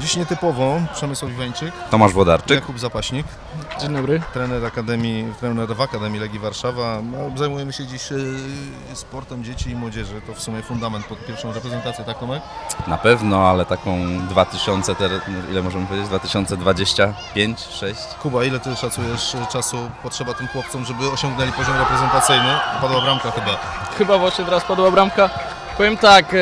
Dziś 0.00 0.16
nietypowo 0.16 0.80
Przemysław 0.94 1.30
Iwańczyk, 1.32 1.72
Tomasz 1.90 2.12
Włodarczyk. 2.12 2.60
Jakub 2.60 2.78
Zapaśnik, 2.78 3.26
Dzień 3.80 3.94
dobry. 3.96 4.22
trener 4.32 4.64
Akademii, 4.64 5.32
trener 5.40 5.68
w 5.76 5.80
Akademii 5.80 6.20
Legii 6.20 6.38
Warszawa. 6.38 6.98
No, 7.02 7.18
Zajmujemy 7.38 7.72
się 7.72 7.86
dziś 7.86 8.12
y, 8.12 8.34
sportem 8.94 9.44
dzieci 9.44 9.70
i 9.70 9.74
młodzieży. 9.76 10.20
To 10.26 10.34
w 10.34 10.40
sumie 10.40 10.62
fundament 10.62 11.06
pod 11.06 11.26
pierwszą 11.26 11.52
reprezentację, 11.52 12.04
tak 12.04 12.18
Tomek? 12.18 12.42
Na 12.86 12.98
pewno, 12.98 13.48
ale 13.50 13.64
taką 13.66 13.98
2000, 14.28 14.94
ter- 14.94 15.20
ile 15.50 15.62
możemy 15.62 15.86
powiedzieć? 15.86 16.08
2025, 16.08 17.60
6? 17.60 18.00
Kuba, 18.22 18.44
ile 18.44 18.60
ty 18.60 18.76
szacujesz 18.76 19.34
y, 19.34 19.38
czasu 19.52 19.90
potrzeba 20.02 20.34
tym 20.34 20.48
chłopcom, 20.48 20.84
żeby 20.84 21.10
osiągnęli 21.10 21.52
poziom 21.52 21.76
reprezentacyjny? 21.76 22.58
Padła 22.80 23.00
bramka 23.00 23.30
chyba. 23.30 23.56
Chyba 23.98 24.18
właśnie 24.18 24.44
teraz 24.44 24.64
padła 24.64 24.90
bramka. 24.90 25.30
Powiem 25.76 25.96
tak, 25.96 26.34
e, 26.34 26.36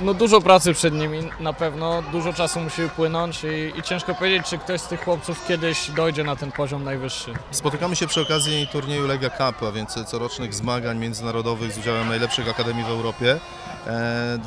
no 0.00 0.14
dużo 0.14 0.40
pracy 0.40 0.72
przed 0.72 0.94
nimi 0.94 1.30
na 1.40 1.52
pewno, 1.52 2.02
dużo 2.02 2.32
czasu 2.32 2.60
musi 2.60 2.84
upłynąć 2.84 3.44
i, 3.44 3.78
i 3.78 3.82
ciężko 3.82 4.14
powiedzieć, 4.14 4.46
czy 4.46 4.58
ktoś 4.58 4.80
z 4.80 4.86
tych 4.86 5.04
chłopców 5.04 5.46
kiedyś 5.46 5.90
dojdzie 5.90 6.24
na 6.24 6.36
ten 6.36 6.52
poziom 6.52 6.84
najwyższy. 6.84 7.34
Spotykamy 7.50 7.96
się 7.96 8.06
przy 8.06 8.20
okazji 8.20 8.68
turnieju 8.72 9.06
Lega 9.06 9.30
Cup, 9.30 9.62
a 9.62 9.72
więc 9.72 9.94
corocznych 10.06 10.54
zmagań 10.54 10.98
międzynarodowych 10.98 11.72
z 11.72 11.78
udziałem 11.78 12.08
najlepszych 12.08 12.48
akademii 12.48 12.84
w 12.84 12.88
Europie. 12.88 13.40
E, 13.86 14.38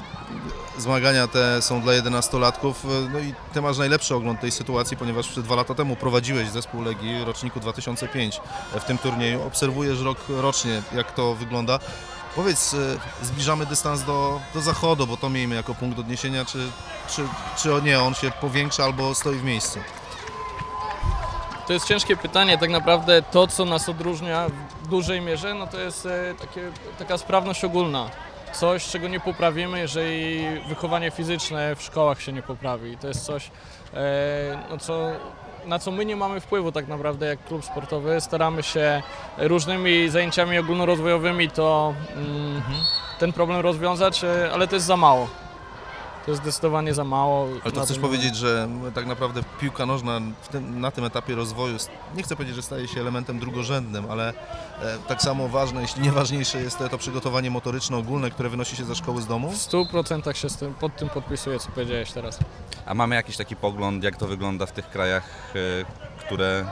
Zmagania 0.77 1.27
te 1.27 1.61
są 1.61 1.81
dla 1.81 1.93
11-latków, 1.93 2.73
e, 2.85 3.09
no 3.13 3.19
i 3.19 3.33
Ty 3.53 3.61
masz 3.61 3.77
najlepszy 3.77 4.15
ogląd 4.15 4.39
tej 4.39 4.51
sytuacji, 4.51 4.97
ponieważ 4.97 5.39
dwa 5.39 5.55
lata 5.55 5.75
temu 5.75 5.95
prowadziłeś 5.95 6.49
zespół 6.49 6.81
Legii 6.81 7.23
roczniku 7.25 7.59
2005 7.59 8.41
w 8.79 8.83
tym 8.83 8.97
turnieju. 8.97 9.47
Obserwujesz 9.47 10.01
rok 10.01 10.17
rocznie, 10.29 10.81
jak 10.95 11.11
to 11.11 11.35
wygląda. 11.35 11.79
Powiedz, 12.37 12.73
e, 12.73 13.25
zbliżamy 13.25 13.65
dystans 13.65 14.03
do, 14.03 14.39
do 14.53 14.61
zachodu, 14.61 15.07
bo 15.07 15.17
to 15.17 15.29
miejmy 15.29 15.55
jako 15.55 15.75
punkt 15.75 15.99
odniesienia, 15.99 16.45
czy, 16.45 16.57
czy, 17.09 17.21
czy 17.57 17.69
nie, 17.83 17.99
on 17.99 18.13
się 18.13 18.31
powiększa 18.31 18.83
albo 18.83 19.15
stoi 19.15 19.35
w 19.35 19.43
miejscu? 19.43 19.79
To 21.67 21.73
jest 21.73 21.87
ciężkie 21.87 22.17
pytanie, 22.17 22.57
tak 22.57 22.69
naprawdę 22.69 23.21
to, 23.21 23.47
co 23.47 23.65
nas 23.65 23.89
odróżnia 23.89 24.47
w 24.83 24.87
dużej 24.87 25.21
mierze, 25.21 25.53
no 25.53 25.67
to 25.67 25.79
jest 25.79 26.05
e, 26.05 26.35
takie, 26.39 26.71
taka 26.99 27.17
sprawność 27.17 27.63
ogólna. 27.63 28.09
Coś, 28.53 28.87
czego 28.87 29.07
nie 29.07 29.19
poprawimy, 29.19 29.79
jeżeli 29.79 30.45
wychowanie 30.69 31.11
fizyczne 31.11 31.75
w 31.75 31.81
szkołach 31.83 32.21
się 32.21 32.33
nie 32.33 32.41
poprawi. 32.41 32.97
To 32.97 33.07
jest 33.07 33.25
coś, 33.25 33.51
e, 33.93 34.63
no 34.69 34.77
co, 34.77 35.11
na 35.67 35.79
co 35.79 35.91
my 35.91 36.05
nie 36.05 36.15
mamy 36.15 36.39
wpływu 36.39 36.71
tak 36.71 36.87
naprawdę 36.87 37.25
jak 37.25 37.43
klub 37.43 37.65
sportowy. 37.65 38.21
Staramy 38.21 38.63
się 38.63 39.01
różnymi 39.37 40.09
zajęciami 40.09 40.57
ogólnorozwojowymi 40.57 41.49
to 41.49 41.93
mm, 42.15 42.61
ten 43.19 43.33
problem 43.33 43.59
rozwiązać, 43.59 44.23
e, 44.23 44.49
ale 44.53 44.67
to 44.67 44.75
jest 44.75 44.87
za 44.87 44.97
mało. 44.97 45.27
To 46.27 46.31
jest 46.31 46.43
zdecydowanie 46.43 46.93
za 46.93 47.03
mało. 47.03 47.47
Ale 47.63 47.71
to 47.71 47.81
chcesz 47.81 47.97
tym- 47.97 48.01
powiedzieć, 48.01 48.35
że 48.35 48.69
tak 48.95 49.05
naprawdę 49.05 49.41
piłka 49.61 49.85
nożna 49.85 50.21
w 50.41 50.47
tym, 50.47 50.79
na 50.81 50.91
tym 50.91 51.03
etapie 51.05 51.35
rozwoju, 51.35 51.77
nie 52.15 52.23
chcę 52.23 52.35
powiedzieć, 52.35 52.55
że 52.55 52.61
staje 52.61 52.87
się 52.87 53.01
elementem 53.01 53.39
drugorzędnym, 53.39 54.11
ale 54.11 54.29
e, 54.29 54.33
tak 55.07 55.21
samo 55.21 55.47
ważne, 55.47 55.81
jeśli 55.81 56.01
nie 56.01 56.11
ważniejsze 56.11 56.61
jest 56.61 56.77
to, 56.77 56.89
to 56.89 56.97
przygotowanie 56.97 57.51
motoryczne 57.51 57.97
ogólne, 57.97 58.31
które 58.31 58.49
wynosi 58.49 58.75
się 58.75 58.85
ze 58.85 58.95
szkoły 58.95 59.21
z 59.21 59.27
domu? 59.27 59.49
W 59.51 59.55
100% 59.55 60.33
się 60.35 60.49
z 60.49 60.57
tym, 60.57 60.73
pod 60.73 60.95
tym 60.95 61.09
podpisuję, 61.09 61.59
co 61.59 61.71
powiedziałeś 61.71 62.11
teraz. 62.11 62.39
A 62.85 62.93
mamy 62.93 63.15
jakiś 63.15 63.37
taki 63.37 63.55
pogląd, 63.55 64.03
jak 64.03 64.17
to 64.17 64.27
wygląda 64.27 64.65
w 64.65 64.71
tych 64.71 64.89
krajach, 64.89 65.53
e, 65.55 66.19
które, 66.25 66.65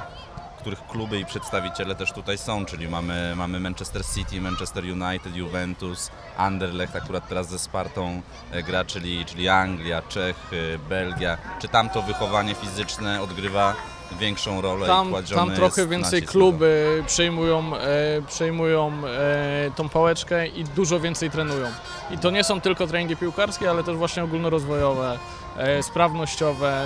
których 0.65 0.87
kluby 0.87 1.19
i 1.19 1.25
przedstawiciele 1.25 1.95
też 1.95 2.11
tutaj 2.11 2.37
są, 2.37 2.65
czyli 2.65 2.87
mamy, 2.87 3.33
mamy 3.35 3.59
Manchester 3.59 4.01
City, 4.15 4.41
Manchester 4.41 4.83
United, 4.83 5.35
Juventus, 5.35 6.11
Anderlecht 6.37 6.95
akurat 6.95 7.27
teraz 7.27 7.49
ze 7.49 7.59
Spartą 7.59 8.21
e, 8.51 8.63
gra, 8.63 8.85
czyli, 8.85 9.25
czyli 9.25 9.49
Anglia, 9.49 10.01
Czechy, 10.01 10.79
Belgia. 10.89 11.37
Czy 11.61 11.67
tam 11.67 11.89
to 11.89 12.01
wychowanie 12.01 12.55
fizyczne 12.55 13.21
odgrywa 13.21 13.75
większą 14.19 14.61
rolę 14.61 14.85
i 14.85 14.87
Tam, 14.87 15.13
tam 15.35 15.51
trochę 15.51 15.87
więcej 15.87 16.21
kluby 16.21 17.03
przejmują, 17.07 17.77
e, 17.77 18.21
przejmują 18.27 18.91
e, 19.07 19.71
tą 19.75 19.89
pałeczkę 19.89 20.47
i 20.47 20.63
dużo 20.63 20.99
więcej 20.99 21.31
trenują. 21.31 21.67
I 22.11 22.17
to 22.17 22.31
nie 22.31 22.43
są 22.43 22.61
tylko 22.61 22.87
treningi 22.87 23.17
piłkarskie, 23.17 23.69
ale 23.69 23.83
też 23.83 23.97
właśnie 23.97 24.23
ogólnorozwojowe, 24.23 25.19
e, 25.57 25.83
sprawnościowe, 25.83 26.83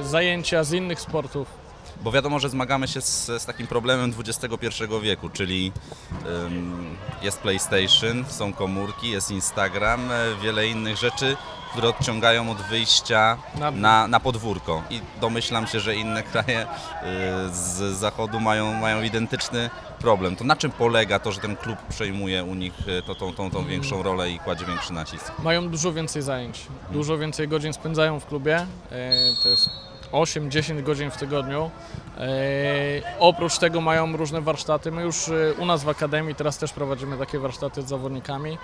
e, 0.00 0.04
zajęcia 0.04 0.64
z 0.64 0.72
innych 0.72 1.00
sportów. 1.00 1.59
Bo 2.02 2.12
wiadomo, 2.12 2.38
że 2.38 2.48
zmagamy 2.48 2.88
się 2.88 3.00
z, 3.00 3.26
z 3.26 3.46
takim 3.46 3.66
problemem 3.66 4.12
XXI 4.18 4.66
wieku, 5.02 5.28
czyli 5.28 5.72
ym, 6.46 6.96
jest 7.22 7.38
PlayStation, 7.40 8.24
są 8.28 8.52
komórki, 8.52 9.10
jest 9.10 9.30
Instagram, 9.30 10.10
e, 10.10 10.14
wiele 10.42 10.66
innych 10.66 10.96
rzeczy, 10.96 11.36
które 11.72 11.88
odciągają 11.88 12.50
od 12.50 12.58
wyjścia 12.62 13.36
Na- 13.58 13.70
na, 13.70 14.08
na 14.08 14.20
podwórko. 14.20 14.82
I 14.90 15.00
domyślam 15.20 15.66
się, 15.66 15.80
że 15.80 15.96
inne 15.96 16.22
kraje 16.22 16.62
y, 16.62 16.66
z 17.52 17.96
zachodu 17.98 18.40
mają, 18.40 18.72
mają 18.74 19.02
identyczny 19.02 19.70
problem. 19.98 20.36
To 20.36 20.44
na 20.44 20.56
czym 20.56 20.70
polega 20.70 21.18
to, 21.18 21.32
że 21.32 21.40
ten 21.40 21.56
klub 21.56 21.78
przejmuje 21.88 22.44
u 22.44 22.54
nich 22.54 22.74
y, 22.88 23.02
to, 23.02 23.14
tą, 23.14 23.32
tą, 23.34 23.50
tą 23.50 23.64
większą 23.64 24.02
rolę 24.02 24.30
i 24.30 24.38
kładzie 24.38 24.64
większy 24.66 24.92
nacisk? 24.92 25.32
Mają 25.42 25.68
dużo 25.68 25.92
więcej 25.92 26.22
zajęć, 26.22 26.66
dużo 26.92 27.18
więcej 27.18 27.48
godzin 27.48 27.72
spędzają 27.72 28.20
w 28.20 28.26
klubie, 28.26 28.56
e, 28.90 29.12
to 29.42 29.48
jest 29.48 29.70
8-10 30.12 30.82
godzin 30.82 31.10
w 31.10 31.16
tygodniu. 31.16 31.70
E, 32.18 32.28
oprócz 33.18 33.58
tego 33.58 33.80
mają 33.80 34.16
różne 34.16 34.40
warsztaty. 34.40 34.92
My 34.92 35.02
już 35.02 35.28
e, 35.28 35.54
u 35.58 35.66
nas 35.66 35.84
w 35.84 35.88
Akademii 35.88 36.34
teraz 36.34 36.58
też 36.58 36.72
prowadzimy 36.72 37.18
takie 37.18 37.38
warsztaty 37.38 37.82
z 37.82 37.86
zawodnikami. 37.86 38.58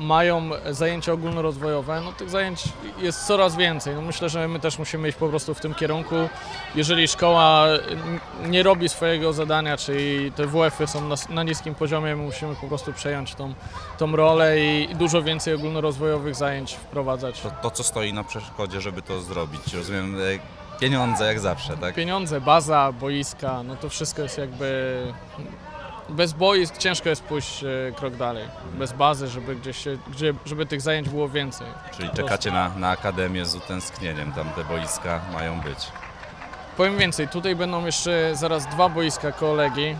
Mają 0.00 0.50
zajęcia 0.70 1.12
ogólnorozwojowe, 1.12 2.00
no 2.00 2.12
tych 2.12 2.30
zajęć 2.30 2.64
jest 2.98 3.26
coraz 3.26 3.56
więcej. 3.56 3.94
No 3.94 4.02
myślę, 4.02 4.28
że 4.28 4.48
my 4.48 4.60
też 4.60 4.78
musimy 4.78 5.08
iść 5.08 5.18
po 5.18 5.28
prostu 5.28 5.54
w 5.54 5.60
tym 5.60 5.74
kierunku. 5.74 6.14
Jeżeli 6.74 7.08
szkoła 7.08 7.66
nie 8.46 8.62
robi 8.62 8.88
swojego 8.88 9.32
zadania, 9.32 9.76
czyli 9.76 10.32
te 10.32 10.46
WF-y 10.46 10.86
są 10.86 11.08
na, 11.08 11.14
na 11.28 11.42
niskim 11.42 11.74
poziomie, 11.74 12.16
my 12.16 12.22
musimy 12.22 12.54
po 12.56 12.66
prostu 12.66 12.92
przejąć 12.92 13.34
tą, 13.34 13.54
tą 13.98 14.16
rolę 14.16 14.60
i, 14.60 14.90
i 14.90 14.96
dużo 14.96 15.22
więcej 15.22 15.54
ogólnorozwojowych 15.54 16.34
zajęć 16.34 16.74
wprowadzać. 16.74 17.40
To, 17.40 17.50
to, 17.62 17.70
co 17.70 17.82
stoi 17.82 18.12
na 18.12 18.24
przeszkodzie, 18.24 18.80
żeby 18.80 19.02
to 19.02 19.20
zrobić? 19.20 19.74
Rozumiem, 19.74 20.16
e, 20.16 20.78
pieniądze 20.80 21.26
jak 21.26 21.40
zawsze, 21.40 21.76
tak? 21.76 21.94
Pieniądze, 21.94 22.40
baza, 22.40 22.92
boiska, 22.92 23.62
no 23.62 23.76
to 23.76 23.88
wszystko 23.88 24.22
jest 24.22 24.38
jakby... 24.38 25.02
Bez 26.10 26.32
boisk 26.32 26.78
ciężko 26.78 27.08
jest 27.08 27.22
pójść 27.22 27.64
e, 27.64 27.92
krok 27.96 28.16
dalej. 28.16 28.44
Bez 28.74 28.92
bazy, 28.92 29.28
żeby 29.28 29.56
gdzieś 29.56 29.76
się, 29.76 29.98
gdzie, 30.08 30.34
żeby 30.44 30.66
tych 30.66 30.80
zajęć 30.80 31.08
było 31.08 31.28
więcej. 31.28 31.66
Czyli 31.96 32.10
czekacie 32.10 32.50
na, 32.50 32.68
na 32.78 32.90
akademię 32.90 33.44
z 33.44 33.54
utęsknieniem, 33.54 34.32
tam 34.32 34.50
te 34.50 34.64
boiska 34.64 35.20
mają 35.32 35.60
być. 35.60 35.78
Powiem 36.80 36.98
więcej, 36.98 37.28
tutaj 37.28 37.56
będą 37.56 37.86
jeszcze 37.86 38.32
zaraz 38.34 38.66
dwa 38.66 38.88
boiska 38.88 39.32
kolegi. 39.32 39.96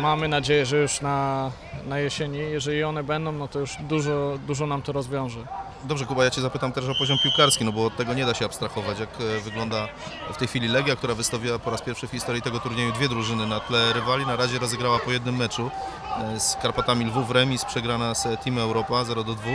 Mamy 0.00 0.28
nadzieję, 0.28 0.66
że 0.66 0.76
już 0.76 1.00
na, 1.00 1.50
na 1.86 1.98
jesieni, 1.98 2.38
jeżeli 2.38 2.84
one 2.84 3.04
będą, 3.04 3.32
no 3.32 3.48
to 3.48 3.58
już 3.58 3.76
dużo, 3.80 4.38
dużo 4.46 4.66
nam 4.66 4.82
to 4.82 4.92
rozwiąże. 4.92 5.40
Dobrze, 5.84 6.06
Kuba, 6.06 6.24
ja 6.24 6.30
Cię 6.30 6.40
zapytam 6.40 6.72
też 6.72 6.84
o 6.88 6.94
poziom 6.94 7.18
piłkarski, 7.22 7.64
no 7.64 7.72
bo 7.72 7.86
od 7.86 7.96
tego 7.96 8.14
nie 8.14 8.26
da 8.26 8.34
się 8.34 8.44
abstrahować. 8.44 8.98
Jak 8.98 9.08
e, 9.20 9.40
wygląda 9.40 9.88
w 10.32 10.36
tej 10.36 10.48
chwili 10.48 10.68
Legia, 10.68 10.96
która 10.96 11.14
wystawiła 11.14 11.58
po 11.58 11.70
raz 11.70 11.82
pierwszy 11.82 12.06
w 12.08 12.10
historii 12.10 12.42
tego 12.42 12.60
turnieju 12.60 12.92
dwie 12.92 13.08
drużyny 13.08 13.46
na 13.46 13.60
tle 13.60 13.92
rywali. 13.92 14.26
Na 14.26 14.36
razie 14.36 14.58
rozegrała 14.58 14.98
po 14.98 15.12
jednym 15.12 15.36
meczu 15.36 15.70
e, 16.18 16.40
z 16.40 16.56
Karpatami 16.62 17.04
Lwów 17.04 17.30
remis, 17.30 17.64
przegrana 17.64 18.14
z 18.14 18.22
Team 18.44 18.58
Europa 18.58 19.04
0 19.04 19.24
do 19.24 19.34
2. 19.34 19.50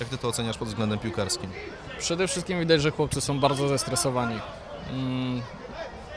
Jak 0.00 0.08
Ty 0.08 0.18
to 0.18 0.28
oceniasz 0.28 0.58
pod 0.58 0.68
względem 0.68 0.98
piłkarskim? 0.98 1.50
Przede 1.98 2.28
wszystkim 2.28 2.60
widać, 2.60 2.82
że 2.82 2.90
chłopcy 2.90 3.20
są 3.20 3.40
bardzo 3.40 3.68
zestresowani. 3.68 4.40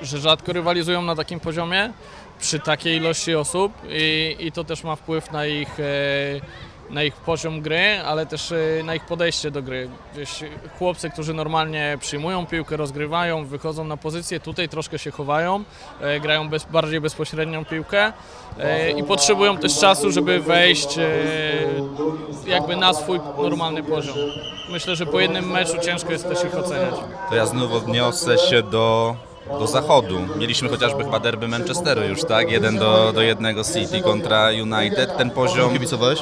Że 0.01 0.19
rzadko 0.19 0.53
rywalizują 0.53 1.01
na 1.01 1.15
takim 1.15 1.39
poziomie, 1.39 1.93
przy 2.39 2.59
takiej 2.59 2.97
ilości 2.97 3.35
osób 3.35 3.71
i, 3.89 4.35
i 4.39 4.51
to 4.51 4.63
też 4.63 4.83
ma 4.83 4.95
wpływ 4.95 5.31
na 5.31 5.45
ich, 5.45 5.79
e, 5.79 6.93
na 6.93 7.03
ich 7.03 7.15
poziom 7.15 7.61
gry, 7.61 7.99
ale 8.05 8.25
też 8.25 8.51
e, 8.51 8.83
na 8.83 8.95
ich 8.95 9.05
podejście 9.05 9.51
do 9.51 9.61
gry. 9.61 9.89
Gdzieś 10.13 10.29
chłopcy, 10.77 11.09
którzy 11.09 11.33
normalnie 11.33 11.97
przyjmują 12.01 12.45
piłkę, 12.45 12.77
rozgrywają, 12.77 13.45
wychodzą 13.45 13.83
na 13.83 13.97
pozycję, 13.97 14.39
tutaj 14.39 14.69
troszkę 14.69 14.99
się 14.99 15.11
chowają, 15.11 15.63
e, 16.01 16.19
grają 16.19 16.49
bez, 16.49 16.65
bardziej 16.65 17.01
bezpośrednią 17.01 17.65
piłkę 17.65 18.13
i 18.97 19.03
potrzebują 19.03 19.57
też 19.57 19.79
czasu, 19.79 20.11
żeby 20.11 20.39
wejść 20.39 20.87
jakby 22.47 22.75
na 22.75 22.93
swój 22.93 23.19
normalny 23.37 23.83
poziom. 23.83 24.15
Myślę, 24.69 24.95
że 24.95 25.05
po 25.05 25.19
jednym 25.19 25.51
meczu 25.51 25.77
ciężko 25.81 26.11
jest 26.11 26.29
też 26.29 26.43
ich 26.43 26.55
oceniać. 26.55 26.95
To 27.29 27.35
ja 27.35 27.45
znów 27.45 27.73
odniosę 27.73 28.37
się 28.37 28.63
do, 28.63 29.15
do 29.49 29.67
zachodu. 29.67 30.19
Mieliśmy 30.37 30.69
chociażby 30.69 31.03
chyba 31.03 31.19
derby 31.19 31.47
Manchesteru 31.47 32.03
już, 32.03 32.23
tak? 32.23 32.51
Jeden 32.51 32.77
do, 32.77 33.13
do 33.13 33.21
jednego 33.21 33.63
City 33.63 34.01
kontra 34.01 34.49
United. 34.49 35.17
Ten 35.17 35.31
poziom... 35.31 35.73
Kibicowałeś? 35.73 36.19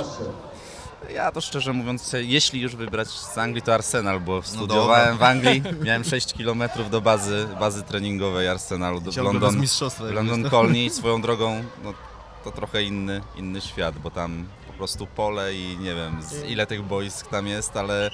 Ja 1.14 1.32
to 1.32 1.42
szczerze 1.42 1.74
mówiąc, 1.74 2.16
jeśli 2.20 2.62
już 2.62 2.76
wybrać 2.76 3.08
z 3.08 3.38
Anglii, 3.38 3.62
to 3.62 3.74
Arsenal, 3.74 4.20
bo 4.20 4.42
studiowałem 4.42 5.18
w 5.18 5.24
Anglii. 5.24 5.64
Miałem 5.86 6.04
6 6.04 6.34
km 6.34 6.64
do 6.92 7.02
bazy, 7.02 7.48
bazy 7.60 7.84
treningowej 7.84 8.48
Arsenalu, 8.48 9.02
do 9.02 9.12
London, 9.24 9.54
London 10.12 10.42
wiesz. 10.44 10.52
Colney. 10.52 10.90
Swoją 11.00 11.22
drogą, 11.22 11.64
no, 11.84 11.94
to 12.44 12.52
trochę 12.52 12.84
inny, 12.84 13.22
inny 13.36 13.62
świat, 13.62 13.98
bo 13.98 14.12
tam 14.12 14.46
po 14.68 14.74
prostu 14.74 15.08
pole 15.08 15.56
i 15.56 15.78
nie 15.78 15.96
wiem 15.96 16.24
z 16.24 16.44
ile 16.50 16.68
tych 16.68 16.84
boisk 16.84 17.28
tam 17.28 17.48
jest, 17.48 17.78
ale 17.78 18.10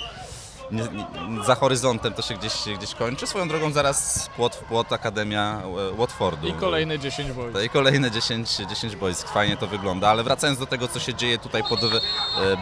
nie, 0.71 0.83
nie, 0.83 1.43
za 1.43 1.55
horyzontem 1.55 2.13
to 2.13 2.21
się 2.21 2.35
gdzieś, 2.35 2.53
gdzieś 2.77 2.95
kończy. 2.95 3.27
Swoją 3.27 3.47
drogą 3.47 3.71
zaraz 3.71 4.29
płot 4.35 4.55
w 4.55 4.63
płot 4.63 4.93
Akademia 4.93 5.61
e, 5.91 5.97
Watfordu. 5.97 6.47
I 6.47 6.53
kolejne 6.53 6.99
10 6.99 7.31
boisk. 7.31 7.63
I 7.65 7.69
kolejne 7.69 8.11
10, 8.11 8.57
10 8.69 8.95
boisk, 8.95 9.27
fajnie 9.29 9.57
to 9.57 9.67
wygląda, 9.67 10.09
ale 10.09 10.23
wracając 10.23 10.59
do 10.59 10.65
tego, 10.65 10.87
co 10.87 10.99
się 10.99 11.13
dzieje 11.13 11.37
tutaj 11.37 11.63
pod 11.69 11.83
e, 11.83 11.87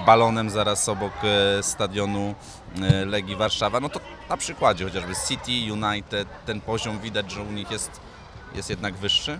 balonem 0.05 0.49
zaraz 0.49 0.89
obok 0.89 1.13
e, 1.23 1.63
stadionu 1.63 2.35
Legii 3.05 3.35
Warszawa, 3.35 3.79
no 3.79 3.89
to 3.89 3.99
na 4.29 4.37
przykładzie 4.37 4.85
chociażby 4.85 5.13
City, 5.27 5.73
United, 5.73 6.27
ten 6.45 6.61
poziom 6.61 6.99
widać, 6.99 7.31
że 7.31 7.41
u 7.41 7.51
nich 7.51 7.71
jest, 7.71 8.01
jest 8.55 8.69
jednak 8.69 8.95
wyższy. 8.95 9.39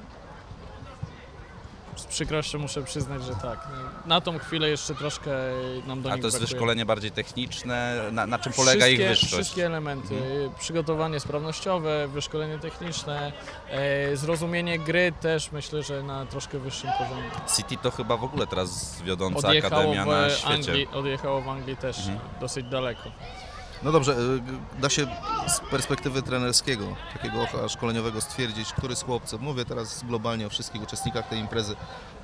Z 1.98 2.06
przykrością 2.06 2.60
muszę 2.60 2.84
przyznać, 2.84 3.24
że 3.24 3.36
tak. 3.36 3.68
Na 4.06 4.22
tą 4.22 4.40
chwilę 4.40 4.70
jeszcze 4.70 4.96
troszkę 4.96 5.32
nam 5.88 6.02
do 6.02 6.12
A 6.12 6.14
nich 6.14 6.22
to 6.22 6.28
jest 6.28 6.38
brakuje. 6.38 6.54
wyszkolenie 6.56 6.86
bardziej 6.86 7.12
techniczne, 7.12 8.02
na, 8.12 8.26
na 8.28 8.40
czym 8.40 8.54
polega 8.54 8.86
wszystkie, 8.86 9.04
ich 9.04 9.10
wyższość? 9.10 9.34
Wszystkie 9.34 9.66
elementy. 9.66 10.16
Przygotowanie 10.60 11.20
sprawnościowe, 11.20 12.08
wyszkolenie 12.08 12.60
techniczne, 12.60 13.32
e, 13.70 14.16
zrozumienie 14.18 14.80
gry 14.80 15.14
też 15.22 15.52
myślę, 15.52 15.84
że 15.84 16.04
na 16.04 16.26
troszkę 16.26 16.60
wyższym 16.60 16.90
poziomie. 17.00 17.30
City 17.56 17.78
to 17.84 17.92
chyba 17.92 18.18
w 18.18 18.24
ogóle 18.24 18.48
teraz 18.48 19.02
wiodąca 19.02 19.48
Odjechało 19.48 19.76
akademia 19.82 20.06
na 20.06 20.30
świecie. 20.30 20.48
Anglii, 20.54 20.88
odjechało 20.94 21.42
w 21.42 21.50
Anglii 21.50 21.78
też 21.78 21.98
Mhm. 21.98 22.20
dosyć 22.42 22.66
daleko. 22.66 23.12
No 23.84 23.92
dobrze, 23.92 24.12
y, 24.12 24.80
da 24.82 24.90
się 24.90 25.08
z 25.48 25.60
perspektywy 25.60 26.22
trenerskiego, 26.22 26.86
takiego 27.14 27.48
szkoleniowego 27.68 28.22
stwierdzić, 28.22 28.74
który 28.74 28.96
z 28.96 29.04
chłopców, 29.04 29.42
mówię 29.42 29.66
teraz 29.66 30.04
globalnie 30.04 30.48
o 30.48 30.50
wszystkich 30.50 30.84
uczestnikach 30.84 31.28
tej 31.28 31.40
imprezy, 31.40 31.76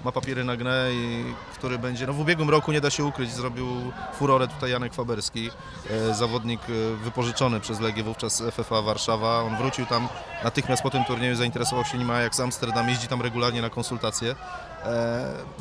ma 0.06 0.12
papiery 0.12 0.44
na 0.44 0.58
grę 0.58 0.90
i 0.94 1.24
który 1.54 1.80
będzie, 1.80 2.08
no 2.08 2.14
w 2.14 2.20
ubiegłym 2.20 2.50
roku 2.50 2.72
nie 2.72 2.82
da 2.82 2.90
się 2.90 3.04
ukryć, 3.04 3.32
zrobił 3.32 3.68
furorę 4.14 4.48
tutaj 4.48 4.72
Janek 4.72 4.94
Faberski, 4.94 5.50
e, 5.90 6.14
zawodnik 6.14 6.62
e, 6.62 6.96
wypożyczony 6.96 7.60
przez 7.60 7.80
Legię 7.80 8.04
wówczas 8.04 8.44
FFA 8.52 8.82
Warszawa, 8.82 9.42
on 9.42 9.58
wrócił 9.58 9.86
tam 9.86 10.08
natychmiast 10.44 10.84
po 10.84 10.90
tym 10.90 11.06
turnieju, 11.06 11.36
zainteresował 11.36 11.86
się 11.86 11.98
nim 11.98 12.10
jak 12.10 12.36
z 12.36 12.40
Amsterdam, 12.40 12.90
jeździ 12.90 13.08
tam 13.08 13.22
regularnie 13.22 13.62
na 13.62 13.70
konsultacje 13.70 14.36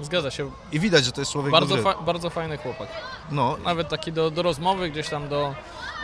Zgadza 0.02 0.30
się. 0.30 0.50
i 0.72 0.80
widać, 0.80 1.04
że 1.04 1.12
to 1.12 1.20
jest 1.20 1.32
człowiek 1.32 1.52
Bardzo, 1.52 1.76
fa- 1.76 1.94
bardzo 2.02 2.30
fajny 2.30 2.56
chłopak. 2.58 2.88
No, 3.30 3.56
Nawet 3.64 3.88
taki 3.88 4.12
do, 4.12 4.30
do 4.30 4.42
rozmowy, 4.42 4.90
gdzieś 4.90 5.08
tam 5.08 5.28
do... 5.28 5.54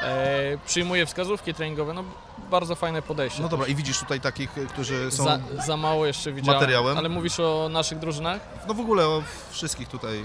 E, 0.02 0.58
przyjmuje 0.66 1.06
wskazówki 1.06 1.54
treningowe, 1.54 1.94
no 1.94 2.04
bardzo 2.48 2.74
fajne 2.74 3.02
podejście. 3.02 3.42
no 3.42 3.48
dobra, 3.48 3.66
i 3.66 3.74
widzisz 3.74 3.98
tutaj 3.98 4.20
takich, 4.20 4.50
którzy 4.72 5.10
są, 5.10 5.24
Za, 5.24 5.38
za 5.66 5.76
mało 5.76 6.06
jeszcze 6.06 6.32
widziałem. 6.32 6.60
materiałem? 6.60 6.98
Ale 6.98 7.08
mówisz 7.08 7.40
o 7.40 7.68
naszych 7.70 7.98
drużynach? 7.98 8.40
no 8.68 8.74
w 8.74 8.80
ogóle 8.80 9.06
o 9.06 9.22
wszystkich 9.50 9.88
tutaj. 9.88 10.18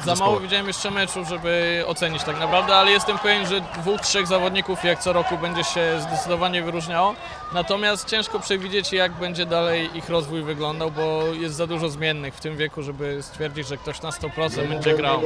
E, 0.00 0.04
za 0.04 0.14
mało 0.14 0.40
widziałem 0.40 0.66
jeszcze 0.66 0.90
meczów, 0.90 1.28
żeby 1.28 1.84
ocenić 1.86 2.24
tak 2.24 2.38
naprawdę, 2.40 2.76
ale 2.76 2.90
jestem 2.90 3.18
pewien, 3.18 3.46
że 3.46 3.60
dwóch, 3.60 4.00
trzech 4.00 4.26
zawodników 4.26 4.84
jak 4.84 4.98
co 5.00 5.12
roku 5.12 5.38
będzie 5.38 5.64
się 5.64 6.00
zdecydowanie 6.00 6.62
wyróżniało. 6.62 7.14
Natomiast 7.54 8.08
ciężko 8.08 8.40
przewidzieć 8.40 8.92
jak 8.92 9.12
będzie 9.12 9.46
dalej 9.46 9.90
ich 9.94 10.08
rozwój 10.08 10.42
wyglądał, 10.42 10.90
bo 10.90 11.22
jest 11.40 11.54
za 11.54 11.66
dużo 11.66 11.88
zmiennych 11.88 12.34
w 12.34 12.40
tym 12.40 12.56
wieku, 12.56 12.82
żeby 12.82 13.22
stwierdzić, 13.22 13.68
że 13.68 13.76
ktoś 13.76 14.02
na 14.02 14.10
100% 14.10 14.68
będzie 14.68 14.94
grał. 14.94 15.20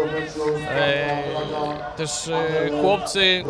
E, 0.68 1.22
też 1.96 2.28
e, 2.28 2.70
chłopcy 2.80 3.44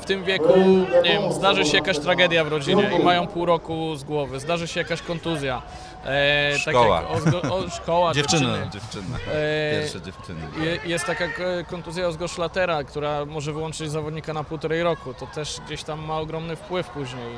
w 0.00 0.04
tym 0.04 0.24
wieku, 0.24 0.54
nie 1.02 1.10
wiem, 1.10 1.32
zdarzy 1.32 1.64
się 1.64 1.76
jakaś 1.76 1.98
tragedia 2.00 2.44
w 2.44 2.48
rodzinie 2.48 2.90
i 3.00 3.04
mają 3.04 3.26
pół 3.26 3.46
roku 3.46 3.96
z 3.96 4.04
głowy, 4.04 4.40
zdarzy 4.40 4.68
się 4.68 4.80
jakaś 4.80 5.02
kontuzja. 5.02 5.62
E, 6.06 6.58
Szkoła. 6.58 7.02
Tak 7.02 7.34
jak 7.34 7.44
o, 7.44 7.54
o, 7.56 7.70
szkoła, 7.70 8.14
Dziewczyny. 8.14 8.46
dziewczyny. 8.46 8.70
Dziewczyny, 8.72 9.16
E, 9.34 9.80
pierwsze 9.80 10.00
dziewczyny. 10.00 10.40
Je- 10.60 10.78
Jest 10.90 11.06
taka 11.06 11.24
kontuzja 11.70 12.06
Ozgoszlatera, 12.06 12.84
która 12.84 13.24
może 13.24 13.52
wyłączyć 13.52 13.90
zawodnika 13.90 14.32
na 14.32 14.44
półtorej 14.44 14.82
roku. 14.82 15.14
To 15.14 15.26
też 15.26 15.60
gdzieś 15.66 15.82
tam 15.82 16.00
ma 16.04 16.18
ogromny 16.18 16.56
wpływ 16.56 16.88
później, 16.88 17.34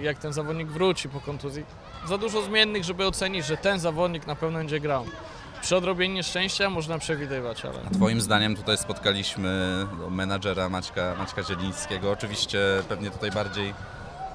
e, 0.00 0.02
jak 0.02 0.18
ten 0.18 0.32
zawodnik 0.32 0.68
wróci 0.68 1.08
po 1.08 1.20
kontuzji. 1.20 1.64
Za 2.06 2.18
dużo 2.18 2.42
zmiennych, 2.42 2.84
żeby 2.84 3.06
ocenić, 3.06 3.46
że 3.46 3.56
ten 3.56 3.78
zawodnik 3.78 4.26
na 4.26 4.34
pewno 4.36 4.58
będzie 4.58 4.80
grał. 4.80 5.04
Przy 5.62 5.76
odrobieniu 5.76 6.14
nieszczęścia 6.14 6.70
można 6.70 6.98
przewidywać, 6.98 7.64
ale... 7.64 7.78
Twoim 7.94 8.20
zdaniem 8.20 8.56
tutaj 8.56 8.78
spotkaliśmy 8.78 9.86
no, 10.00 10.10
menadżera 10.10 10.68
Maćka, 10.68 11.14
Maćka 11.18 11.42
Zielińskiego. 11.42 12.10
Oczywiście 12.10 12.58
pewnie 12.88 13.10
tutaj 13.10 13.30
bardziej, 13.30 13.74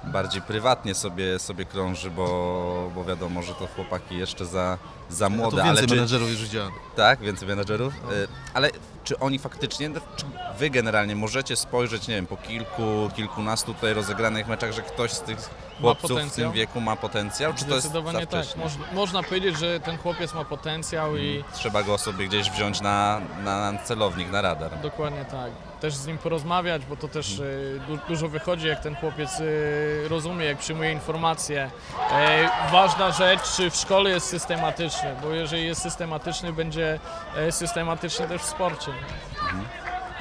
bardziej 0.04 0.42
prywatnie 0.42 0.96
sobie, 0.96 1.40
sobie 1.40 1.66
krąży, 1.66 2.12
bo, 2.12 2.92
bo 2.96 3.04
wiadomo, 3.06 3.42
że 3.44 3.54
to 3.54 3.68
chłopaki 3.68 4.18
jeszcze 4.18 4.46
za, 4.46 4.78
za 5.10 5.30
młode. 5.30 5.52
tu 5.58 5.62
ale 5.62 5.66
więcej 5.66 5.88
czy, 5.88 5.96
menedżerów 5.96 6.30
już 6.30 6.42
widziałem. 6.44 6.72
tak, 6.96 7.20
więcej 7.20 7.48
menadżerów. 7.48 7.94
Y, 7.94 8.28
Ale 8.54 8.70
czy 9.04 9.20
oni 9.20 9.40
faktycznie, 9.40 9.90
no, 9.90 10.00
czy 10.16 10.26
wy 10.64 10.70
generalnie 10.70 11.16
możecie 11.16 11.56
spojrzeć, 11.56 12.08
nie 12.08 12.16
wiem, 12.16 12.28
po 12.28 12.38
kilku, 12.38 13.10
kilkunastu 13.16 13.74
tutaj 13.74 13.94
rozegranych 13.94 14.48
meczach, 14.48 14.72
że 14.72 14.82
ktoś 14.82 15.12
z 15.12 15.22
tych 15.22 15.38
chłopców 15.82 16.22
w 16.22 16.36
tym 16.36 16.52
wieku 16.52 16.82
ma 16.82 16.96
potencjał? 16.96 17.54
Czy 17.54 17.66
to 17.66 17.76
jest 17.76 17.92
za 17.92 18.02
tak. 18.02 18.24
wcześnie? 18.24 18.64
Można, 18.64 18.86
można 18.94 19.24
powiedzieć, 19.24 19.58
że 19.58 19.80
ten 19.80 19.98
chłopiec 19.98 20.34
ma 20.34 20.46
potencjał 20.46 21.18
i 21.18 21.44
Trzeba 21.54 21.84
go 21.84 21.98
sobie 21.98 22.28
gdzieś 22.28 22.50
wziąć 22.50 22.82
na, 22.82 23.22
na, 23.44 23.72
na 23.72 23.80
celownik, 23.80 24.32
na 24.32 24.42
radar. 24.42 24.80
Dokładnie 24.82 25.26
tak. 25.26 25.52
Też 25.82 25.96
z 25.96 26.08
nim 26.08 26.18
porozmawiać, 26.18 26.86
bo 26.86 26.96
to 26.96 27.08
też 27.08 27.40
y, 27.40 27.82
du 27.88 27.98
dużo 28.08 28.30
wychodzi, 28.30 28.68
jak 28.68 28.80
ten 28.80 28.96
chłopiec 28.96 29.40
y, 29.40 30.08
rozumie, 30.10 30.46
jak 30.46 30.58
przyjmuje 30.58 30.92
informacje. 30.92 31.72
E, 32.12 32.50
ważna 32.72 33.12
rzecz, 33.12 33.56
czy 33.56 33.70
w 33.70 33.76
szkole 33.76 34.10
jest 34.10 34.28
systematyczny, 34.28 35.16
bo 35.22 35.32
jeżeli 35.32 35.66
jest 35.66 35.82
systematyczny, 35.82 36.54
będzie 36.54 37.00
e, 37.36 37.52
systematyczny 37.52 38.28
też 38.28 38.42
w 38.42 38.46
sporcie. 38.46 38.92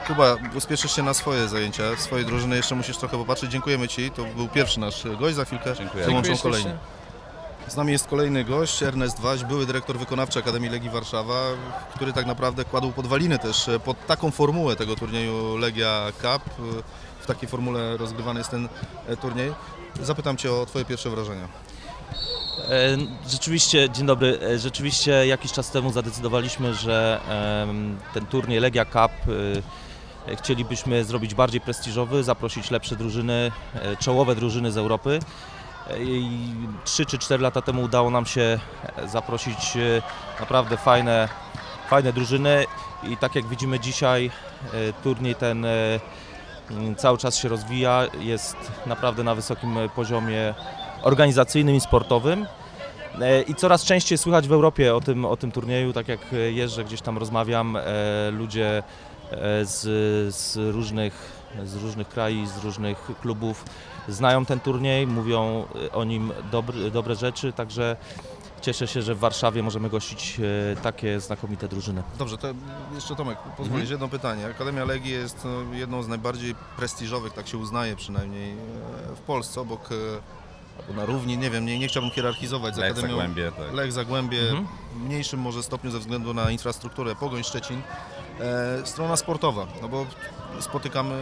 Kuba, 0.07 0.37
uspieszysz 0.55 0.97
się 0.97 1.03
na 1.03 1.15
swoje 1.15 1.49
zajęcia, 1.49 1.97
swojej 1.97 2.27
drużyny, 2.27 2.57
jeszcze 2.57 2.75
musisz 2.75 2.97
trochę 2.97 3.17
popatrzeć. 3.19 3.51
Dziękujemy 3.51 3.89
Ci, 3.89 4.11
to 4.11 4.25
był 4.25 4.49
pierwszy 4.49 4.81
nasz 4.81 5.05
gość, 5.21 5.37
za 5.37 5.45
chwilkę 5.45 5.75
Dziękuję. 5.79 6.07
dołączą 6.07 6.29
Dziękuję 6.33 6.53
kolejni. 6.53 6.79
Z 7.69 7.77
nami 7.77 7.93
jest 7.93 8.07
kolejny 8.09 8.45
gość, 8.45 8.83
Ernest 8.83 9.21
Waś, 9.21 9.45
były 9.45 9.67
dyrektor 9.67 9.99
wykonawczy 9.99 10.39
Akademii 10.39 10.71
Legii 10.71 10.91
Warszawa, 10.91 11.41
który 11.95 12.13
tak 12.13 12.27
naprawdę 12.27 12.65
kładł 12.65 12.93
podwaliny 12.93 13.39
też 13.39 13.71
pod 13.85 14.07
taką 14.07 14.31
formułę 14.31 14.77
tego 14.77 14.97
turnieju 14.97 15.57
Legia 15.57 16.07
Cup. 16.23 16.43
W 17.21 17.27
takiej 17.27 17.49
formule 17.49 17.97
rozgrywany 17.97 18.41
jest 18.41 18.51
ten 18.51 18.69
e, 19.09 19.17
turniej. 19.17 19.53
Zapytam 20.03 20.37
Cię 20.37 20.53
o 20.53 20.67
Twoje 20.67 20.85
pierwsze 20.85 21.11
wrażenia. 21.11 21.49
E, 22.69 22.97
Rzeczywiście, 23.29 23.91
dzień 23.91 24.07
dobry. 24.07 24.39
E, 24.43 24.59
Rzeczywiście 24.59 25.27
jakiś 25.27 25.53
czas 25.53 25.71
temu 25.71 25.93
zadecydowaliśmy, 25.93 26.75
że 26.75 27.21
ten 28.15 28.27
turniej 28.27 28.61
Legia 28.61 28.85
Cup 28.85 28.95
e, 28.97 29.33
chcielibyśmy 30.37 31.05
zrobić 31.05 31.35
bardziej 31.35 31.61
prestiżowy, 31.61 32.25
zaprosić 32.25 32.71
lepsze 32.71 32.97
drużyny, 32.97 33.53
e, 33.75 33.97
czołowe 33.97 34.35
drużyny 34.35 34.73
z 34.73 34.77
Europy. 34.77 35.19
E, 35.91 36.03
I 36.03 36.55
3 36.85 37.07
czy 37.07 37.19
4 37.19 37.43
lata 37.43 37.63
temu 37.63 37.83
udało 37.83 38.11
nam 38.11 38.27
się 38.27 38.59
e, 38.97 39.09
zaprosić 39.09 39.77
e, 39.77 40.03
naprawdę 40.41 40.77
fajne, 40.77 41.29
fajne 41.89 42.13
drużyny 42.13 42.65
i 43.03 43.17
tak 43.17 43.35
jak 43.35 43.47
widzimy 43.47 43.81
dzisiaj 43.81 44.31
e, 44.73 44.93
turniej 44.93 45.35
ten 45.35 45.65
e, 45.65 46.01
cały 46.97 47.19
czas 47.19 47.37
się 47.37 47.49
rozwija, 47.49 48.07
jest 48.21 48.57
naprawdę 48.87 49.25
na 49.25 49.35
wysokim 49.35 49.79
e, 49.79 49.89
poziomie 49.89 50.55
organizacyjnym 51.03 51.75
i 51.75 51.81
sportowym. 51.81 52.47
E, 53.21 53.43
I 53.43 53.55
coraz 53.55 53.85
częściej 53.85 54.19
słychać 54.19 54.49
w 54.49 54.53
Europie 54.53 54.95
o 54.95 55.01
tym, 55.01 55.25
o 55.25 55.37
tym 55.37 55.53
turnieju, 55.53 55.93
tak 55.93 56.09
jak 56.09 56.21
e, 56.33 56.37
jeżdżę, 56.37 56.85
gdzieś 56.85 57.01
tam 57.01 57.19
rozmawiam, 57.19 57.77
e, 57.77 57.81
ludzie 58.31 58.79
e, 58.79 58.83
z, 59.65 59.81
z, 60.35 60.57
różnych, 60.75 61.33
z 61.65 61.75
różnych 61.77 62.09
krajów, 62.09 62.49
z 62.49 62.65
różnych 62.65 63.11
klubów 63.21 63.65
znają 64.09 64.47
ten 64.47 64.61
turniej, 64.61 65.07
mówią 65.07 65.67
e, 65.87 65.93
o 65.93 66.05
nim 66.05 66.33
dobry, 66.51 66.91
dobre 66.91 67.15
rzeczy, 67.15 67.53
także 67.53 67.97
cieszę 68.61 68.87
się, 68.87 69.03
że 69.03 69.15
w 69.15 69.19
Warszawie 69.19 69.63
możemy 69.63 69.91
gościć 69.91 70.41
e, 70.73 70.77
takie 70.77 71.21
znakomite 71.21 71.69
drużyny. 71.69 72.03
Dobrze, 72.19 72.39
to 72.39 72.49
jeszcze 72.95 73.17
Tomek, 73.17 73.39
pozwolisz 73.57 73.91
jedno 73.91 74.09
pytanie. 74.09 74.47
Akademia 74.47 74.85
Legii 74.85 75.13
jest 75.13 75.45
no, 75.45 75.75
jedną 75.75 76.03
z 76.03 76.09
najbardziej 76.09 76.55
prestiżowych, 76.77 77.33
tak 77.33 77.49
się 77.49 77.59
uznaje 77.59 77.97
przynajmniej, 77.97 78.53
e, 78.53 78.57
w 79.17 79.21
Polsce, 79.21 79.61
obok, 79.61 79.89
e, 79.93 79.95
albo 80.81 81.01
na 81.01 81.07
równi, 81.07 81.39
nie 81.39 81.51
wiem, 81.51 81.67
nie, 81.67 81.79
nie 81.79 81.89
chciałbym 81.89 82.11
hierarchizować 82.13 82.75
z 82.75 82.79
Lech 82.79 82.93
Akademią 82.93 83.17
Zagłębie, 83.17 83.53
tak. 83.53 83.73
Lech 83.75 83.93
Zagłębie, 83.93 84.41
Mhm. 84.43 84.67
w 84.95 85.01
mniejszym 85.01 85.41
może 85.41 85.63
stopniu 85.63 85.91
ze 85.91 85.99
względu 85.99 86.35
na 86.35 86.51
infrastrukturę, 86.51 87.15
Pogoń 87.15 87.45
Szczecin. 87.45 87.83
E, 88.41 88.87
strona 88.87 89.17
sportowa, 89.17 89.67
no 89.83 89.89
bo 89.89 90.07
spotykamy 90.61 91.15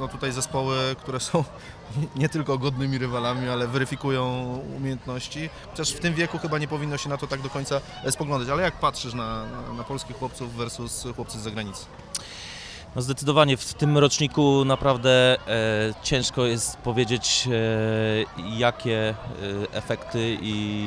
no 0.00 0.08
tutaj 0.08 0.32
zespoły, 0.32 0.76
które 0.98 1.20
są 1.20 1.44
nie 2.16 2.28
tylko 2.28 2.58
godnymi 2.58 2.98
rywalami, 2.98 3.48
ale 3.48 3.68
weryfikują 3.68 4.44
umiejętności. 4.76 5.50
Chociaż 5.70 5.92
w 5.92 6.00
tym 6.00 6.14
wieku 6.14 6.38
chyba 6.38 6.58
nie 6.58 6.68
powinno 6.68 6.96
się 6.96 7.08
na 7.08 7.16
to 7.16 7.26
tak 7.26 7.42
do 7.42 7.50
końca 7.50 7.80
e, 8.04 8.12
spoglądać. 8.12 8.48
Ale 8.48 8.62
jak 8.62 8.74
patrzysz 8.74 9.14
na, 9.14 9.46
na, 9.46 9.72
na 9.72 9.84
polskich 9.84 10.16
chłopców 10.16 10.54
versus 10.54 11.06
chłopcy 11.16 11.38
z 11.38 11.42
zagranicy? 11.42 11.86
No 12.96 13.02
zdecydowanie 13.02 13.56
w 13.56 13.74
tym 13.74 13.98
roczniku 13.98 14.64
naprawdę 14.64 15.36
e, 15.48 15.94
ciężko 16.02 16.44
jest 16.44 16.76
powiedzieć, 16.76 17.48
e, 17.48 18.54
jakie 18.58 19.08
e, 19.08 19.14
efekty 19.72 20.38
i 20.42 20.86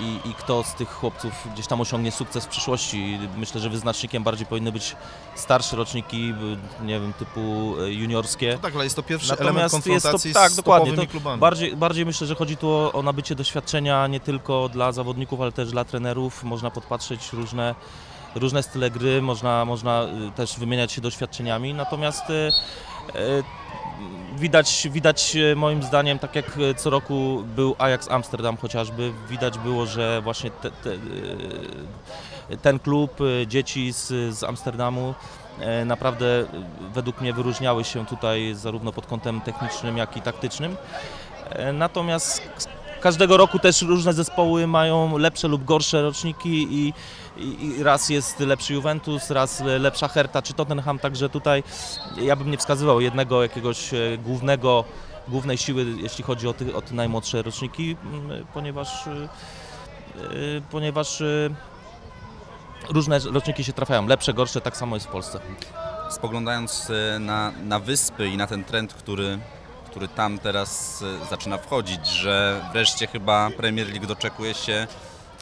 i, 0.00 0.28
i 0.30 0.34
kto 0.34 0.64
z 0.64 0.74
tych 0.74 0.90
chłopców 0.90 1.32
gdzieś 1.54 1.66
tam 1.66 1.80
osiągnie 1.80 2.12
sukces 2.12 2.44
w 2.44 2.48
przyszłości. 2.48 3.18
Myślę, 3.36 3.60
że 3.60 3.70
wyznacznikiem 3.70 4.22
bardziej 4.24 4.46
powinny 4.46 4.72
być 4.72 4.96
starsze 5.34 5.76
roczniki, 5.76 6.34
y, 6.82 6.84
nie 6.84 7.00
wiem, 7.00 7.12
typu 7.12 7.74
y, 7.80 7.92
juniorskie. 7.92 8.52
No 8.52 8.58
tak, 8.58 8.74
ale 8.74 8.84
jest 8.84 8.96
to 8.96 9.02
pierwszy 9.02 9.28
Natomiast 9.28 9.50
element 9.50 9.72
jest 9.72 9.84
to- 9.84 9.92
konfrontacji 9.92 10.32
tak, 10.34 10.52
z 10.52 10.56
dokładnie, 10.56 10.92
to 10.92 11.06
klubami. 11.06 11.40
Bardziej, 11.40 11.76
bardziej 11.76 12.06
myślę, 12.06 12.26
że 12.26 12.34
chodzi 12.34 12.56
tu 12.56 12.68
o, 12.70 12.92
o 12.92 13.02
nabycie 13.02 13.34
doświadczenia 13.34 14.06
nie 14.06 14.20
tylko 14.20 14.68
dla 14.68 14.92
zawodników, 14.92 15.40
ale 15.40 15.52
też 15.52 15.70
dla 15.70 15.84
trenerów. 15.84 16.44
Można 16.44 16.70
podpatrzeć 16.70 17.32
różne, 17.32 17.74
różne 18.34 18.62
style 18.62 18.90
gry, 18.90 19.22
można, 19.22 19.64
można 19.64 20.02
y, 20.28 20.30
też 20.36 20.58
wymieniać 20.58 20.92
się 20.92 21.00
doświadczeniami. 21.00 21.74
Natomiast 21.74 22.22
widać, 24.36 24.88
widać 24.90 25.36
y, 25.36 25.56
moim 25.56 25.82
zdaniem, 25.82 26.18
tak 26.18 26.36
jak 26.36 26.58
y, 26.58 26.74
co 26.74 26.90
roku 26.90 27.44
był 27.56 27.74
Ajax 27.78 28.10
Amsterdam 28.10 28.56
chociażby, 28.56 29.12
widać 29.28 29.58
było, 29.58 29.86
że 29.86 30.20
właśnie 30.22 30.50
te, 30.50 30.70
te, 30.70 30.90
y, 30.90 32.56
ten 32.62 32.78
klub, 32.78 33.18
dzieci 33.46 33.92
z, 33.92 34.34
z 34.38 34.44
Amsterdamu 34.44 35.14
e, 35.60 35.84
naprawdę 35.84 36.44
według 36.94 37.20
mnie 37.20 37.32
wyróżniały 37.32 37.84
się 37.84 38.06
tutaj 38.06 38.54
zarówno 38.54 38.92
pod 38.92 39.06
kątem 39.06 39.40
technicznym, 39.40 39.98
jak 39.98 40.16
i 40.16 40.22
taktycznym. 40.22 40.76
E, 41.50 41.72
Natomiast 41.72 42.42
każdego 43.02 43.36
roku 43.36 43.58
też 43.58 43.82
różne 43.82 44.12
zespoły 44.12 44.66
mają 44.66 45.18
lepsze 45.18 45.48
lub 45.48 45.64
gorsze 45.64 46.02
roczniki 46.02 46.62
i, 46.70 46.92
i, 47.36 47.66
i 47.66 47.82
raz 47.82 48.08
jest 48.08 48.40
lepszy 48.40 48.74
Juventus, 48.74 49.30
raz 49.30 49.62
lepsza 49.78 50.08
Herta 50.08 50.42
czy 50.42 50.54
Tottenham, 50.54 50.98
także 50.98 51.28
tutaj 51.28 51.62
ja 52.16 52.36
bym 52.36 52.50
nie 52.50 52.58
wskazywał 52.58 53.00
jednego 53.00 53.42
jakiegoś 53.42 53.94
e, 53.94 54.18
głównego, 54.24 54.84
głównej 55.28 55.58
siły, 55.58 55.86
jeśli 56.02 56.24
chodzi 56.24 56.48
o 56.48 56.52
te, 56.52 56.74
o 56.74 56.82
te 56.82 56.94
najmłodsze 56.94 57.42
roczniki, 57.42 57.96
m, 58.04 58.46
ponieważ, 58.54 59.06
e, 59.06 59.10
e, 59.10 59.28
ponieważ 60.70 61.22
różne 62.88 63.18
roczniki 63.18 63.64
się 63.64 63.72
trafiają, 63.72 64.06
lepsze, 64.06 64.34
gorsze, 64.34 64.60
tak 64.60 64.76
samo 64.76 64.96
jest 64.96 65.06
w 65.06 65.10
Polsce. 65.10 65.40
Spoglądając 66.10 66.92
na, 67.20 67.52
na 67.64 67.78
wyspy 67.78 68.28
i 68.28 68.36
na 68.36 68.46
ten 68.46 68.64
trend, 68.64 68.94
który, 68.94 69.38
który 69.92 70.08
tam 70.08 70.38
teraz 70.38 71.02
e, 71.22 71.26
zaczyna 71.30 71.58
wchodzić, 71.58 72.06
że 72.06 72.64
wreszcie 72.72 73.06
chyba 73.06 73.50
Premier 73.56 73.88
League 73.90 74.06
doczekuje 74.06 74.54
się 74.54 74.86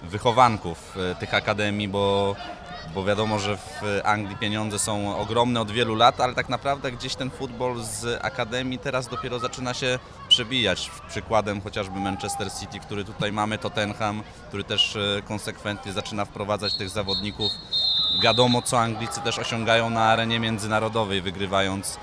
wychowanków 0.03 0.97
e, 1.13 1.15
tych 1.15 1.35
akademii, 1.35 1.89
bo, 1.89 2.37
bo 2.95 3.05
wiadomo, 3.05 3.39
że 3.39 3.57
w 3.57 3.83
Anglii 4.05 4.37
pieniądze 4.37 4.79
są 4.79 5.19
ogromne 5.19 5.61
od 5.61 5.71
wielu 5.71 5.95
lat, 5.95 6.21
ale 6.21 6.35
tak 6.35 6.49
naprawdę 6.49 6.93
gdzieś 6.93 7.15
ten 7.15 7.31
futbol 7.31 7.83
z 7.83 8.25
akademii 8.25 8.79
teraz 8.79 9.09
dopiero 9.09 9.39
zaczyna 9.39 9.75
się 9.75 9.99
przebijać. 10.29 10.91
Przykładem 11.09 11.61
chociażby 11.61 12.01
Manchester 12.01 12.49
City, 12.61 12.79
który 12.79 13.05
tutaj 13.05 13.33
mamy, 13.33 13.59
Tottenham, 13.59 14.23
który 14.49 14.65
też 14.65 14.97
e, 14.97 15.23
konsekwentnie 15.29 15.93
zaczyna 15.93 16.25
wprowadzać 16.25 16.77
tych 16.77 16.89
zawodników 16.89 17.53
wiadomo, 18.23 18.63
co 18.63 18.81
Anglicy 18.81 19.21
też 19.21 19.39
osiągają 19.39 19.91
na 19.91 20.03
arenie 20.03 20.41
międzynarodowej, 20.41 21.23
wygrywając 21.23 21.99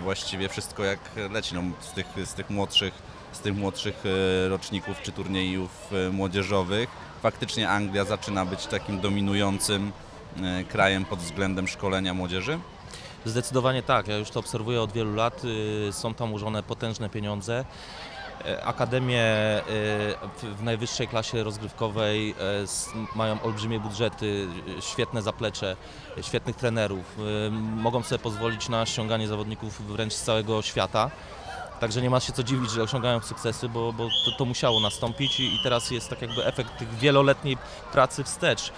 właściwie 0.00 0.48
wszystko 0.48 0.84
jak 0.84 0.98
leci 1.30 1.54
no, 1.54 1.62
z, 1.80 1.92
tych, 1.92 2.06
z, 2.24 2.34
tych 2.34 2.50
młodszych, 2.50 2.94
z 3.32 3.38
tych 3.40 3.56
młodszych 3.56 4.02
e, 4.06 4.48
roczników 4.48 5.02
czy 5.02 5.12
turniejów 5.12 5.70
e, 5.92 6.10
młodzieżowych. 6.10 6.88
Faktycznie 7.22 7.68
Anglia 7.68 8.04
zaczyna 8.04 8.44
być 8.44 8.66
takim 8.66 9.00
dominującym 9.00 9.92
e, 10.42 10.64
krajem 10.64 11.04
pod 11.04 11.18
względem 11.18 11.68
szkolenia 11.68 12.14
młodzieży. 12.14 12.58
Zdecydowanie 13.24 13.82
tak, 13.82 14.08
ja 14.08 14.16
już 14.16 14.30
to 14.30 14.40
obserwuję 14.40 14.82
od 14.82 14.92
wielu 14.92 15.14
lat. 15.14 15.42
y, 15.44 15.92
Są 15.92 16.14
tam 16.14 16.30
ułożone 16.30 16.62
potężne 16.62 17.08
pieniądze. 17.08 17.64
E, 18.46 18.64
Akademie 18.64 19.22
y, 19.58 19.64
w- 20.56 20.62
najwyższej 20.62 21.08
klasie 21.08 21.44
rozgrywkowej 21.44 22.30
e, 22.30 22.34
mają 23.16 23.42
olbrzymie 23.42 23.80
budżety, 23.80 24.46
świetne 24.80 25.22
zaplecze, 25.22 25.76
świetnych 26.22 26.56
trenerów. 26.56 27.16
Mogą 27.76 28.02
sobie 28.02 28.18
pozwolić 28.18 28.68
na 28.68 28.86
ściąganie 28.86 29.28
zawodników 29.28 29.86
wręcz 29.92 30.12
z 30.12 30.22
całego 30.22 30.62
świata. 30.62 31.10
Także 31.82 32.02
nie 32.02 32.10
ma 32.10 32.20
się 32.20 32.32
co 32.32 32.42
dziwić, 32.42 32.70
że 32.70 32.82
osiągają 32.82 33.20
sukcesy, 33.20 33.68
bo, 33.68 33.92
bo 33.92 34.04
to, 34.24 34.30
to 34.38 34.44
musiało 34.44 34.80
nastąpić 34.80 35.40
i, 35.40 35.44
i 35.54 35.58
teraz 35.62 35.90
jest 35.90 36.10
tak 36.10 36.22
jakby 36.22 36.44
efekt 36.46 36.78
tych 36.78 36.98
wieloletniej 36.98 37.56
pracy 37.92 38.24
wstecz. 38.24 38.72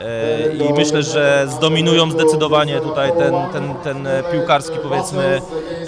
E, 0.00 0.68
I 0.70 0.72
myślę, 0.72 1.02
że 1.02 1.46
zdominują 1.48 2.10
zdecydowanie 2.10 2.80
tutaj 2.80 3.12
ten, 3.18 3.34
ten, 3.52 3.74
ten 3.74 4.08
piłkarski 4.32 4.78
powiedzmy 4.82 5.24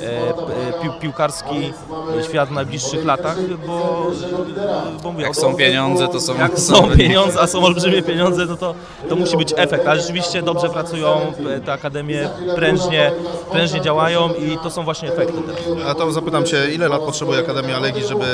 e, 0.02 0.34
p- 0.34 0.82
pił, 0.82 0.92
piłkarski 1.00 1.72
świat 2.28 2.48
w 2.48 2.52
najbliższych 2.52 3.04
latach, 3.04 3.36
bo, 3.66 4.06
bo 5.02 5.12
mówię, 5.12 5.24
Jak 5.24 5.36
są 5.36 5.56
pieniądze, 5.56 6.08
to 6.08 6.20
są, 6.20 6.38
jak 6.38 6.58
są 6.58 6.90
pieniądze, 6.90 7.40
a 7.40 7.46
są 7.46 7.64
olbrzymie 7.64 8.02
pieniądze, 8.02 8.46
no 8.46 8.56
to, 8.56 8.74
to 9.08 9.16
musi 9.16 9.36
być 9.36 9.54
efekt. 9.56 9.86
Ale 9.86 10.00
rzeczywiście 10.00 10.42
dobrze 10.42 10.68
pracują, 10.68 11.32
e, 11.56 11.60
te 11.60 11.72
akademie 11.72 12.28
prężnie, 12.56 13.12
prężnie 13.50 13.80
działają 13.80 14.34
i 14.34 14.58
to 14.62 14.70
są 14.70 14.84
właśnie 14.84 15.08
efekty 15.12 15.42
teraz. 15.46 15.88
A 15.88 15.94
to 15.94 16.12
zapytam 16.12 16.44
Cię, 16.44 16.55
ile 16.74 16.88
lat 16.88 17.00
potrzebuje 17.00 17.40
Akademia 17.40 17.78
Legii, 17.78 18.06
żeby 18.06 18.26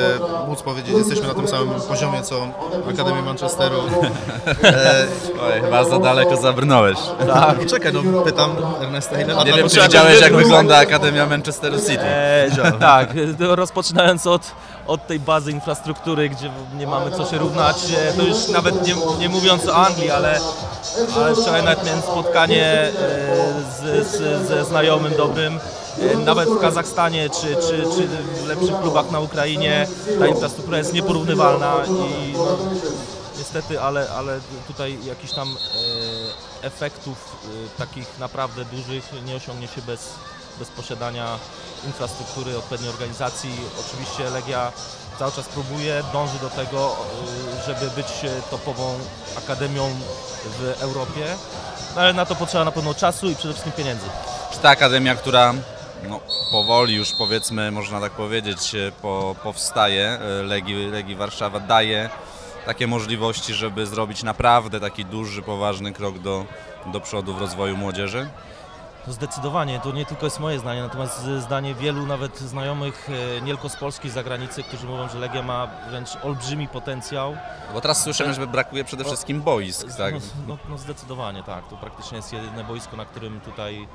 móc 0.49 0.63
powiedzieć, 0.63 0.95
jesteśmy 0.97 1.27
na 1.27 1.35
tym 1.35 1.49
samym 1.49 1.81
poziomie, 1.81 2.23
co 2.23 2.47
Akademia 2.95 3.23
Manchesteru? 3.23 3.77
Oj, 5.47 5.61
chyba 5.61 5.85
za 5.85 5.99
daleko 5.99 6.37
zabrnąłeś. 6.37 6.99
tak. 7.27 7.67
Czekaj, 7.67 7.93
no 7.93 8.23
pytam 8.23 8.51
Ernesta, 8.81 9.21
ile 9.21 9.35
lat 9.35 9.47
Nie 9.47 9.53
wiem, 9.53 9.69
czy 9.69 9.81
widziałeś, 9.81 10.21
jak 10.21 10.37
wygląda 10.37 10.77
Akademia 10.79 11.27
Manchesteru 11.27 11.79
City. 11.79 12.05
E, 12.05 12.73
tak, 12.81 13.09
rozpoczynając 13.39 14.27
od, 14.27 14.43
od 14.87 15.07
tej 15.07 15.21
bazy 15.21 15.51
infrastruktury, 15.51 16.29
gdzie 16.29 16.51
nie 16.79 16.87
mamy 16.87 17.11
co 17.11 17.25
się 17.27 17.39
równać, 17.39 17.77
e, 17.97 18.13
to 18.13 18.23
już 18.23 18.49
nawet 18.49 18.87
nie, 18.87 18.95
nie 19.19 19.29
mówiąc 19.29 19.69
o 19.69 19.75
Anglii, 19.75 20.11
ale, 20.11 20.41
ale 21.17 21.35
wczoraj 21.35 21.63
nawet 21.63 21.87
miałem 21.87 22.03
spotkanie 22.03 22.67
e, 22.67 22.93
z, 23.81 24.07
z, 24.07 24.49
ze 24.49 24.65
znajomym 24.65 25.13
dobrym, 25.17 25.61
nawet 26.25 26.49
w 26.49 26.61
Kazachstanie 26.61 27.31
czy, 27.31 27.57
czy, 27.57 27.83
czy 27.97 28.09
w 28.45 28.47
lepszych 28.47 28.81
klubach 28.81 29.11
na 29.11 29.21
Ukrainie 29.21 29.87
ta 30.19 30.27
infrastruktura 30.27 30.79
jest 30.79 30.93
nieporównywalna 30.93 31.75
i 31.87 32.33
no, 32.33 32.59
niestety, 33.39 33.81
ale, 33.81 34.11
ale 34.11 34.41
tutaj 34.67 34.99
jakichś 35.05 35.33
tam 35.33 35.49
e, 35.49 36.67
efektów 36.67 37.37
e, 37.45 37.79
takich 37.79 38.19
naprawdę 38.19 38.65
dużych 38.65 39.13
nie 39.25 39.37
osiągnie 39.37 39.69
się 39.69 39.83
bez, 39.83 40.09
bez 40.59 40.69
posiadania 40.69 41.39
infrastruktury, 41.87 42.59
odpowiedniej 42.59 42.91
organizacji. 42.91 43.51
Oczywiście 43.81 44.31
Legia 44.31 44.73
cały 45.19 45.33
czas 45.33 45.49
próbuje, 45.49 46.03
dąży 46.13 46.39
do 46.39 46.51
tego, 46.51 46.97
żeby 47.67 47.91
być 47.91 48.07
e, 48.07 48.43
topową 48.51 48.99
akademią 49.39 49.91
w 50.59 50.83
Europie, 50.83 51.27
no 51.95 52.01
ale 52.01 52.13
na 52.13 52.27
to 52.27 52.35
potrzeba 52.35 52.65
na 52.65 52.73
pewno 52.73 52.95
czasu 52.95 53.31
i 53.31 53.37
przede 53.37 53.55
wszystkim 53.55 53.73
pieniędzy. 53.73 54.07
Czy 54.53 54.59
ta 54.59 54.71
akademia, 54.71 55.15
która 55.15 55.55
no, 56.09 56.21
powoli 56.51 56.95
już 56.95 57.13
powiedzmy, 57.13 57.71
można 57.71 58.01
tak 58.01 58.13
powiedzieć, 58.13 58.77
po, 59.03 59.37
powstaje, 59.43 60.09
e, 60.09 60.43
Legii, 60.43 60.87
Legii 60.87 61.15
Warszawa 61.15 61.61
daje 61.61 62.11
takie 62.67 62.87
możliwości, 62.87 63.55
żeby 63.55 63.87
zrobić 63.87 64.23
naprawdę 64.23 64.81
taki 64.81 65.05
duży, 65.05 65.43
poważny 65.43 65.93
krok 65.93 66.19
do, 66.19 66.45
do 66.87 67.01
przodu 67.01 67.35
w 67.35 67.41
rozwoju 67.41 67.77
młodzieży? 67.77 68.29
No 69.07 69.13
zdecydowanie, 69.13 69.81
to 69.81 69.93
nie 69.93 70.07
tylko 70.07 70.27
jest 70.27 70.41
moje 70.41 70.59
zdanie, 70.59 70.83
natomiast 70.83 71.25
zdanie 71.39 71.75
wielu 71.75 72.07
nawet 72.07 72.39
znajomych, 72.39 73.09
e, 73.39 73.41
nie 73.41 73.53
tylko 73.53 73.69
z 73.69 73.77
Polski, 73.77 74.11
z 74.11 74.13
zagranicy, 74.13 74.63
którzy 74.63 74.87
mówią, 74.87 75.09
że 75.09 75.19
Legia 75.19 75.43
ma 75.43 75.69
wręcz 75.89 76.09
olbrzymi 76.23 76.69
potencjał. 76.69 77.37
Bo 77.73 77.81
teraz 77.81 78.03
słyszymy, 78.03 78.35
że 78.35 78.47
brakuje 78.47 78.85
przede 78.85 79.05
wszystkim 79.05 79.43
boisk, 79.43 79.97
tak? 79.99 80.15
No, 80.15 80.21
no, 80.49 80.59
no 80.69 80.79
zdecydowanie 80.79 81.43
tak. 81.43 81.69
To 81.69 81.77
praktycznie 81.77 82.17
jest 82.17 82.33
jedyne 82.33 82.65
boisko, 82.65 82.97
na 82.97 83.05
którym 83.05 83.41
tutaj 83.41 83.89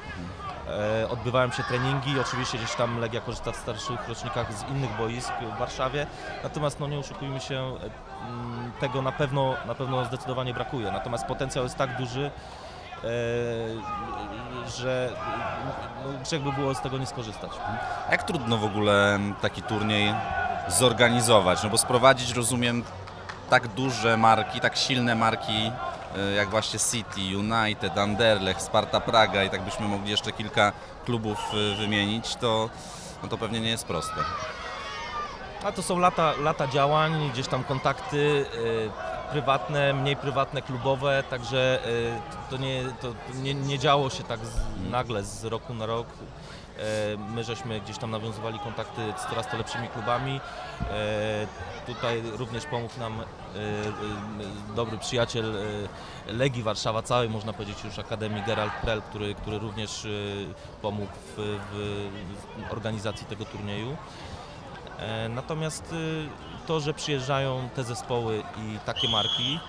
e, 0.68 1.10
odbywają 1.10 1.52
się 1.52 1.64
treningi. 1.64 2.20
Oczywiście 2.20 2.58
gdzieś 2.58 2.76
tam 2.76 3.00
Legia 3.00 3.22
korzysta 3.22 3.52
w 3.52 3.56
starszych 3.58 4.08
rocznikach 4.10 4.54
z 4.54 4.70
innych 4.70 4.98
boisk 4.98 5.32
w 5.56 5.60
Warszawie. 5.60 6.08
Natomiast 6.44 6.80
no 6.80 6.88
nie 6.88 7.00
oszukujmy 7.00 7.40
się, 7.40 7.56
e, 7.56 7.84
m, 8.30 8.72
tego 8.80 9.02
na 9.02 9.12
pewno, 9.12 9.54
na 9.68 9.76
pewno 9.76 10.06
zdecydowanie 10.06 10.54
brakuje. 10.54 10.92
Natomiast 10.92 11.26
potencjał 11.26 11.64
jest 11.64 11.76
tak 11.76 11.98
duży, 11.98 12.32
e, 13.04 13.08
że 14.70 15.10
no, 16.06 16.20
grzech 16.24 16.42
by 16.42 16.52
było 16.52 16.76
z 16.76 16.82
tego 16.82 16.98
nie 16.98 17.06
skorzystać. 17.06 17.52
Jak 18.12 18.24
trudno 18.24 18.58
w 18.58 18.64
ogóle 18.64 19.20
taki 19.42 19.62
turniej 19.62 20.14
zorganizować? 20.68 21.64
No 21.64 21.70
bo 21.70 21.78
sprowadzić, 21.78 22.32
rozumiem, 22.32 22.84
tak 23.50 23.68
duże 23.68 24.18
marki, 24.18 24.60
tak 24.60 24.78
silne 24.78 25.16
marki 25.16 25.72
e, 26.18 26.32
jak 26.32 26.50
właśnie 26.50 26.80
City, 26.80 27.22
United, 27.38 27.98
Anderlecht, 27.98 28.62
Sparta 28.62 29.02
Praga 29.02 29.44
i 29.44 29.50
tak 29.50 29.62
byśmy 29.62 29.88
mogli 29.88 30.12
jeszcze 30.12 30.32
kilka 30.32 30.72
klubów 31.06 31.38
e, 31.54 31.76
wymienić, 31.76 32.36
to, 32.36 32.70
no 33.24 33.30
to 33.30 33.38
pewnie 33.38 33.60
nie 33.60 33.70
jest 33.70 33.86
proste. 33.86 34.22
A 35.64 35.72
to 35.72 35.84
są 35.84 36.00
lata, 36.00 36.34
lata 36.42 36.68
działań, 36.68 37.30
gdzieś 37.34 37.48
tam 37.48 37.64
kontakty 37.64 38.46
e, 38.94 39.17
prywatne, 39.32 39.94
mniej 39.94 40.16
prywatne, 40.16 40.62
klubowe, 40.62 41.24
także 41.30 41.80
e, 41.86 42.50
to, 42.50 42.58
nie, 42.58 42.84
to 43.02 43.08
nie, 43.42 43.54
nie 43.54 43.80
działo 43.80 44.10
się 44.10 44.24
tak 44.24 44.40
z, 44.46 44.60
nagle 44.92 45.24
z 45.24 45.46
roku 45.46 45.74
na 45.74 45.86
rok. 45.86 46.08
My 47.30 47.44
żeśmy 47.44 47.82
gdzieś 47.82 47.98
tam 47.98 48.12
nawiązywali 48.12 48.60
kontakty 48.60 49.14
z 49.18 49.30
coraz 49.30 49.48
to 49.48 49.58
lepszymi 49.58 49.88
klubami. 49.88 50.42
E, 50.82 51.48
Tutaj 51.88 52.22
również 52.38 52.66
pomógł 52.66 53.00
nam 53.00 53.22
dobry 54.76 54.98
przyjaciel 54.98 55.56
Legii 56.28 56.64
Warszawa, 56.64 57.02
całej 57.02 57.30
można 57.30 57.54
powiedzieć 57.54 57.84
już 57.84 58.00
Akademii 58.00 58.44
Gerald 58.44 58.74
Prel, 58.74 59.02
który, 59.02 59.36
który 59.36 59.60
również 59.60 60.08
pomógł 60.82 61.12
w, 61.38 61.60
w 61.72 62.72
organizacji 62.72 63.26
tego 63.28 63.46
turnieju. 63.46 63.98
E, 65.00 65.30
Natomiast 65.30 65.94
y, 65.94 66.28
to, 66.68 66.80
że 66.80 66.94
przyjeżdżają 66.94 67.70
te 67.76 67.84
zespoły 67.84 68.44
i 68.58 68.80
takie 68.86 69.08
marki, 69.10 69.60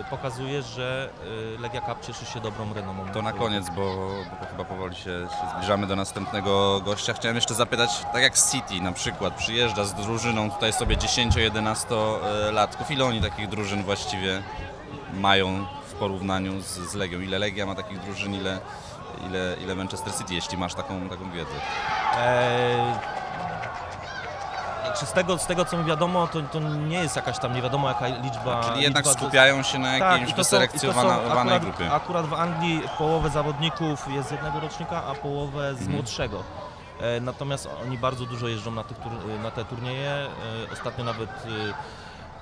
y, 0.00 0.04
pokazuje, 0.10 0.62
że 0.62 1.10
y, 1.56 1.58
Legia 1.58 1.80
Cup 1.80 2.06
cieszy 2.06 2.24
się 2.26 2.40
dobrą 2.40 2.74
renomą. 2.74 3.04
To 3.12 3.22
na 3.22 3.32
koniec, 3.32 3.70
bo, 3.70 3.96
bo 4.40 4.46
chyba 4.46 4.64
powoli 4.64 4.96
się, 4.96 5.02
się 5.02 5.50
zbliżamy 5.56 5.86
do 5.86 5.96
następnego 5.96 6.80
gościa. 6.80 7.12
Chciałem 7.12 7.36
jeszcze 7.36 7.54
zapytać, 7.54 7.90
tak 8.12 8.22
jak 8.22 8.34
City 8.34 8.80
na 8.80 8.92
przykład 8.92 9.34
przyjeżdża 9.34 9.84
z 9.84 9.94
drużyną 9.94 10.50
tutaj 10.50 10.72
sobie 10.72 10.96
10-11 10.96 11.94
latków, 12.52 12.90
ile 12.90 13.04
oni 13.04 13.20
takich 13.20 13.48
drużyn 13.48 13.82
właściwie 13.82 14.42
mają 15.12 15.66
w 15.86 15.92
porównaniu 15.92 16.60
z, 16.60 16.66
z 16.66 16.94
Legią? 16.94 17.20
Ile 17.20 17.38
Legia 17.38 17.66
ma 17.66 17.74
takich 17.74 18.00
drużyn, 18.00 18.34
ile, 18.34 18.58
ile, 19.28 19.56
ile 19.62 19.74
Manchester 19.74 20.14
City, 20.14 20.34
jeśli 20.34 20.58
masz 20.58 20.74
taką, 20.74 21.08
taką 21.08 21.30
wiedzę? 21.30 21.54
E, 22.16 23.17
czy 25.00 25.06
z 25.06 25.12
tego, 25.12 25.38
z 25.38 25.46
tego 25.46 25.64
co 25.64 25.76
mi 25.78 25.84
wiadomo, 25.84 26.26
to, 26.26 26.42
to 26.42 26.60
nie 26.60 26.98
jest 26.98 27.16
jakaś 27.16 27.38
tam 27.38 27.54
nie 27.54 27.62
wiadomo 27.62 27.88
jaka 27.88 28.06
liczba. 28.06 28.60
Czyli 28.64 28.82
jednak 28.82 29.06
liczba 29.06 29.20
skupiają 29.20 29.62
się 29.62 29.78
na 29.78 29.98
Tak, 29.98 30.12
jakiejś 30.12 30.30
są 30.30 30.36
wyselekcjonowanej 30.36 31.28
akurat, 31.56 31.62
grupie. 31.62 31.92
Akurat 31.92 32.26
w 32.26 32.34
Anglii 32.34 32.82
połowę 32.98 33.30
zawodników 33.30 34.08
jest 34.10 34.28
z 34.28 34.32
jednego 34.32 34.60
rocznika, 34.60 35.02
a 35.04 35.14
połowę 35.14 35.74
z 35.74 35.78
Mhm. 35.78 35.92
młodszego. 35.96 36.42
E, 37.00 37.20
Natomiast 37.20 37.68
oni 37.86 37.98
bardzo 37.98 38.26
dużo 38.26 38.48
jeżdżą 38.48 38.70
na, 38.70 38.84
tych, 38.84 38.96
na 39.42 39.50
te 39.50 39.64
turnieje. 39.64 40.10
E, 40.10 40.28
Ostatnio 40.72 41.04
nawet 41.04 41.30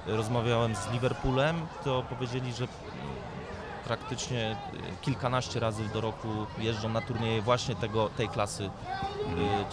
e, 0.08 0.16
rozmawiałem 0.16 0.76
z 0.76 0.88
Liverpoolem, 0.90 1.66
to 1.84 2.02
powiedzieli, 2.02 2.52
że 2.52 2.66
praktycznie 3.86 4.50
e, 4.50 4.56
kilkanaście 5.02 5.60
razy 5.60 5.82
do 5.94 6.00
roku 6.00 6.28
jeżdżą 6.58 6.88
na 6.88 7.00
turnieje 7.00 7.42
właśnie 7.42 7.76
tego, 7.76 8.08
tej 8.08 8.28
klasy, 8.28 8.64
e, 8.64 8.70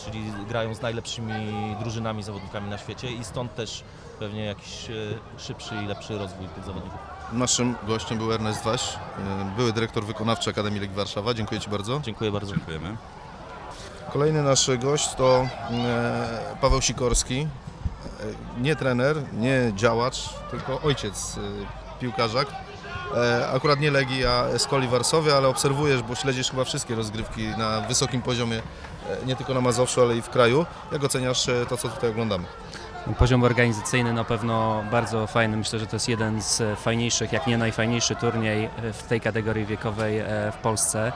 czyli 0.05 0.23
grają 0.47 0.75
z 0.75 0.81
najlepszymi 0.81 1.33
drużynami, 1.79 2.23
zawodnikami 2.23 2.69
na 2.69 2.77
świecie 2.77 3.11
i 3.11 3.23
stąd 3.23 3.55
też 3.55 3.83
pewnie 4.19 4.45
jakiś 4.45 4.89
e, 4.89 4.93
szybszy 5.37 5.75
i 5.83 5.87
lepszy 5.87 6.17
rozwój 6.17 6.47
tych 6.47 6.63
zawodników. 6.63 6.99
Naszym 7.33 7.75
gościem 7.87 8.17
był 8.17 8.33
Ernest 8.33 8.63
Waś, 8.63 8.93
y, 8.93 8.97
były 9.57 9.73
dyrektor 9.73 10.05
wykonawczy 10.05 10.49
Akademii 10.49 10.79
Legii 10.79 10.95
Warszawa. 10.95 11.33
Dziękuję 11.33 11.61
Ci 11.61 11.69
bardzo. 11.69 11.99
Dziękuję 12.03 12.31
bardzo. 12.31 12.55
Dziękujemy. 12.55 12.97
Kolejny 14.13 14.43
nasz 14.43 14.69
gość 14.77 15.15
to 15.15 15.47
Paweł 16.61 16.81
Sikorski. 16.81 17.47
Nie 18.57 18.75
trener, 18.75 19.17
nie 19.33 19.71
działacz, 19.75 20.29
tylko 20.51 20.81
ojciec 20.81 21.39
piłkarzak. 21.99 22.47
E, 22.49 22.72
Akurat 23.53 23.79
nie 23.79 23.91
Legii, 23.91 24.25
a 24.25 24.45
Escoli 24.45 24.87
Warszawy, 24.87 25.33
ale 25.33 25.47
obserwujesz, 25.47 26.01
bo 26.01 26.15
śledzisz 26.15 26.51
chyba 26.51 26.63
wszystkie 26.63 26.95
rozgrywki 26.95 27.47
na 27.47 27.81
wysokim 27.81 28.21
poziomie, 28.21 28.61
e, 29.09 29.25
nie 29.25 29.35
tylko 29.35 29.53
na 29.53 29.61
Mazowszu, 29.61 30.01
ale 30.01 30.17
i 30.17 30.21
w 30.21 30.29
kraju. 30.29 30.65
Jak 30.91 31.03
oceniasz 31.03 31.49
e, 31.49 31.65
to, 31.65 31.77
co 31.77 31.89
tutaj 31.89 32.09
oglądamy? 32.09 32.43
Poziom 33.19 33.43
organizacyjny 33.43 34.13
na 34.13 34.23
pewno 34.23 34.83
bardzo 34.91 35.27
fajny. 35.27 35.57
Myślę, 35.57 35.79
że 35.79 35.87
to 35.87 35.95
jest 35.95 36.09
jeden 36.09 36.41
z 36.41 36.79
fajniejszych, 36.79 37.31
jak 37.31 37.47
nie 37.47 37.57
najfajniejszy 37.57 38.15
turniej 38.15 38.69
w 38.93 39.03
tej 39.03 39.21
kategorii 39.21 39.65
wiekowej 39.65 40.19
e, 40.19 40.51
w 40.51 40.57
Polsce. 40.57 41.11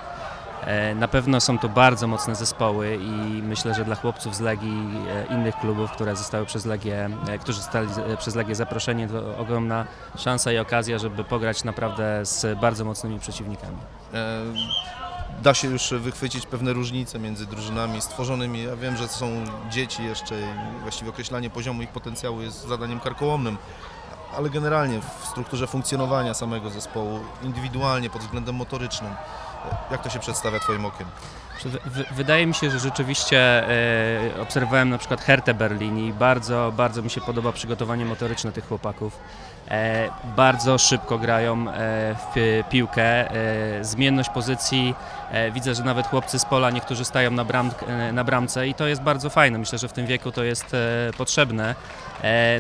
E, 0.62 0.96
Na 0.96 1.08
pewno 1.08 1.42
są 1.42 1.60
to 1.60 1.70
bardzo 1.70 2.08
mocne 2.08 2.36
zespoły 2.36 2.96
i 3.02 3.42
myślę, 3.44 3.74
że 3.74 3.86
dla 3.86 3.96
chłopców 3.96 4.36
z 4.36 4.40
Legii, 4.40 4.90
e, 5.10 5.34
innych 5.34 5.56
klubów, 5.56 5.92
które 5.92 6.16
zostały 6.16 6.46
przez 6.46 6.66
Legię, 6.66 7.10
e, 7.30 7.38
którzy 7.38 7.58
zostali 7.58 7.88
przez 8.18 8.36
Legię 8.36 8.56
zaproszeni, 8.56 9.08
to 9.08 9.38
ogromna 9.38 9.86
szansa 10.18 10.52
i 10.52 10.58
okazja, 10.58 10.98
żeby 10.98 11.24
pograć 11.24 11.64
naprawdę 11.64 12.26
z 12.26 12.60
bardzo 12.60 12.86
mocnymi 12.86 13.20
przeciwnikami. 13.20 13.78
Da 15.44 15.54
się 15.54 15.68
już 15.68 15.94
wychwycić 15.94 16.46
pewne 16.46 16.74
różnice 16.74 17.20
między 17.20 17.46
drużynami 17.46 18.02
stworzonymi. 18.02 18.64
Ja 18.64 18.76
wiem, 18.76 18.98
że 18.98 19.08
są 19.08 19.44
dzieci 19.70 20.04
jeszcze 20.04 20.36
i 20.40 20.82
właściwie 20.82 21.10
określanie 21.10 21.50
poziomu 21.50 21.82
ich 21.82 21.90
potencjału 21.90 22.42
jest 22.42 22.68
zadaniem 22.68 23.00
karkołomnym, 23.00 23.58
ale 24.38 24.50
generalnie 24.50 25.00
w 25.02 25.26
strukturze 25.28 25.68
funkcjonowania 25.68 26.34
samego 26.34 26.70
zespołu, 26.70 27.20
indywidualnie 27.44 28.10
pod 28.10 28.22
względem 28.22 28.56
motorycznym, 28.56 29.12
jak 29.92 30.04
to 30.04 30.10
się 30.10 30.20
przedstawia 30.20 30.60
Twoim 30.60 30.86
okiem? 30.86 31.08
Wydaje 32.12 32.46
mi 32.48 32.54
się, 32.54 32.72
że 32.72 32.80
rzeczywiście 32.80 33.40
e, 33.40 34.42
obserwowałem 34.42 34.90
na 34.90 34.98
przykład 34.98 35.22
Hertę 35.22 35.54
Berlin 35.54 35.98
i 36.08 36.14
bardzo, 36.14 36.74
bardzo 36.78 37.02
mi 37.02 37.10
się 37.10 37.22
podoba 37.22 37.52
przygotowanie 37.52 38.06
motoryczne 38.06 38.52
tych 38.52 38.68
chłopaków. 38.68 39.20
E, 39.72 40.10
bardzo 40.36 40.78
szybko 40.78 41.18
grają 41.18 41.70
e, 41.70 42.16
w 42.16 42.34
pi- 42.34 42.64
piłkę, 42.70 43.32
e, 43.32 43.84
zmienność 43.84 44.30
pozycji. 44.30 44.96
E, 45.32 45.52
widzę, 45.52 45.76
że 45.76 45.84
nawet 45.84 46.08
chłopcy 46.08 46.40
z 46.40 46.46
pola 46.46 46.70
niektórzy 46.72 47.06
stają 47.06 47.32
na, 47.32 47.46
bram, 47.46 47.72
e, 47.88 48.12
na 48.14 48.24
bramce 48.24 48.68
i 48.68 48.74
to 48.74 48.88
jest 48.88 49.02
bardzo 49.02 49.30
fajne. 49.30 49.58
Myślę, 49.58 49.78
że 49.80 49.88
w 49.88 49.94
tym 49.94 50.06
wieku 50.06 50.32
to 50.32 50.44
jest 50.44 50.76
potrzebne. 51.18 51.76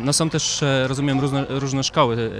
No 0.01 0.13
są 0.13 0.29
też, 0.29 0.63
rozumiem, 0.85 1.19
różne, 1.19 1.45
różne 1.49 1.83
szkoły. 1.83 2.31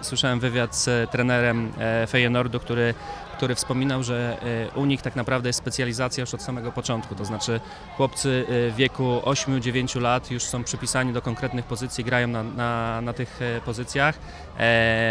Słyszałem 0.00 0.40
wywiad 0.40 0.76
z 0.76 1.10
trenerem 1.10 1.72
e, 1.78 2.06
Feyenoordu, 2.06 2.60
który 2.60 2.94
który 3.38 3.54
wspominał, 3.54 4.02
że 4.02 4.36
e, 4.74 4.78
u 4.78 4.84
nich 4.84 5.02
tak 5.02 5.16
naprawdę 5.16 5.48
jest 5.48 5.58
specjalizacja 5.58 6.20
już 6.20 6.34
od 6.34 6.42
samego 6.42 6.72
początku, 6.72 7.14
to 7.14 7.24
znaczy 7.24 7.60
chłopcy 7.96 8.46
e, 8.48 8.70
w 8.70 8.76
wieku 8.76 9.20
8-9 9.24 10.00
lat 10.00 10.30
już 10.30 10.42
są 10.42 10.64
przypisani 10.64 11.12
do 11.12 11.22
konkretnych 11.22 11.64
pozycji, 11.64 12.04
grają 12.04 12.28
na, 12.28 12.42
na, 12.42 13.00
na 13.00 13.12
tych 13.12 13.42
e, 13.42 13.60
pozycjach, 13.60 14.18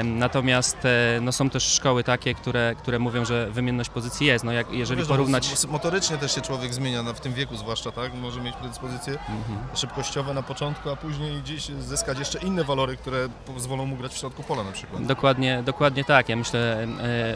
natomiast 0.04 0.78
e, 0.86 1.20
no, 1.22 1.32
są 1.32 1.50
też 1.50 1.64
szkoły 1.64 2.04
takie, 2.04 2.34
które, 2.34 2.76
które 2.78 3.00
mówią, 3.00 3.26
że 3.26 3.52
wymienność 3.52 3.90
pozycji 3.90 4.28
jest, 4.28 4.46
no 4.46 4.52
jak, 4.52 4.72
jeżeli 4.72 5.00
Wiesz, 5.00 5.10
no, 5.10 5.14
porównać... 5.16 5.66
Motorycznie 5.68 6.18
też 6.18 6.36
się 6.36 6.42
człowiek 6.42 6.74
zmienia, 6.74 7.04
no, 7.04 7.14
w 7.14 7.20
tym 7.20 7.34
wieku 7.34 7.56
zwłaszcza, 7.58 7.92
tak? 7.92 8.14
Może 8.14 8.42
mieć 8.42 8.56
predyspozycje 8.56 9.14
Mhm. 9.14 9.60
szybkościowe 9.76 10.34
na 10.34 10.44
początku, 10.44 10.90
a 10.90 10.96
później 10.96 11.42
gdzieś 11.42 11.66
zyskać 11.66 12.20
jeszcze 12.20 12.40
inne 12.40 12.64
walory, 12.64 12.98
które 12.98 13.30
pozwolą 13.46 13.86
mu 13.86 13.96
grać 13.96 14.14
w 14.14 14.18
środku 14.18 14.44
pola 14.44 14.64
na 14.64 14.72
przykład. 14.72 15.06
Dokładnie, 15.06 15.64
dokładnie 15.66 16.04
tak. 16.04 16.30
Ja 16.30 16.36
myślę, 16.36 16.84
e, 16.84 17.36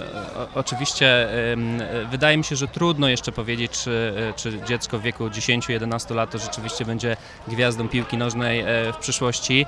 o, 0.55 0.59
oczywiście 0.59 1.07
e, 1.53 2.05
wydaje 2.11 2.37
mi 2.37 2.43
się, 2.43 2.55
że 2.55 2.67
trudno 2.67 3.07
jeszcze 3.07 3.31
powiedzieć, 3.31 3.71
czy, 3.71 4.13
czy 4.35 4.61
dziecko 4.67 4.99
w 4.99 5.01
wieku 5.01 5.27
10-11 5.27 6.15
lat 6.15 6.31
to 6.31 6.37
rzeczywiście 6.37 6.85
będzie 6.85 7.17
gwiazdą 7.47 7.89
piłki 7.89 8.17
nożnej 8.17 8.63
w 8.93 8.97
przyszłości. 8.97 9.65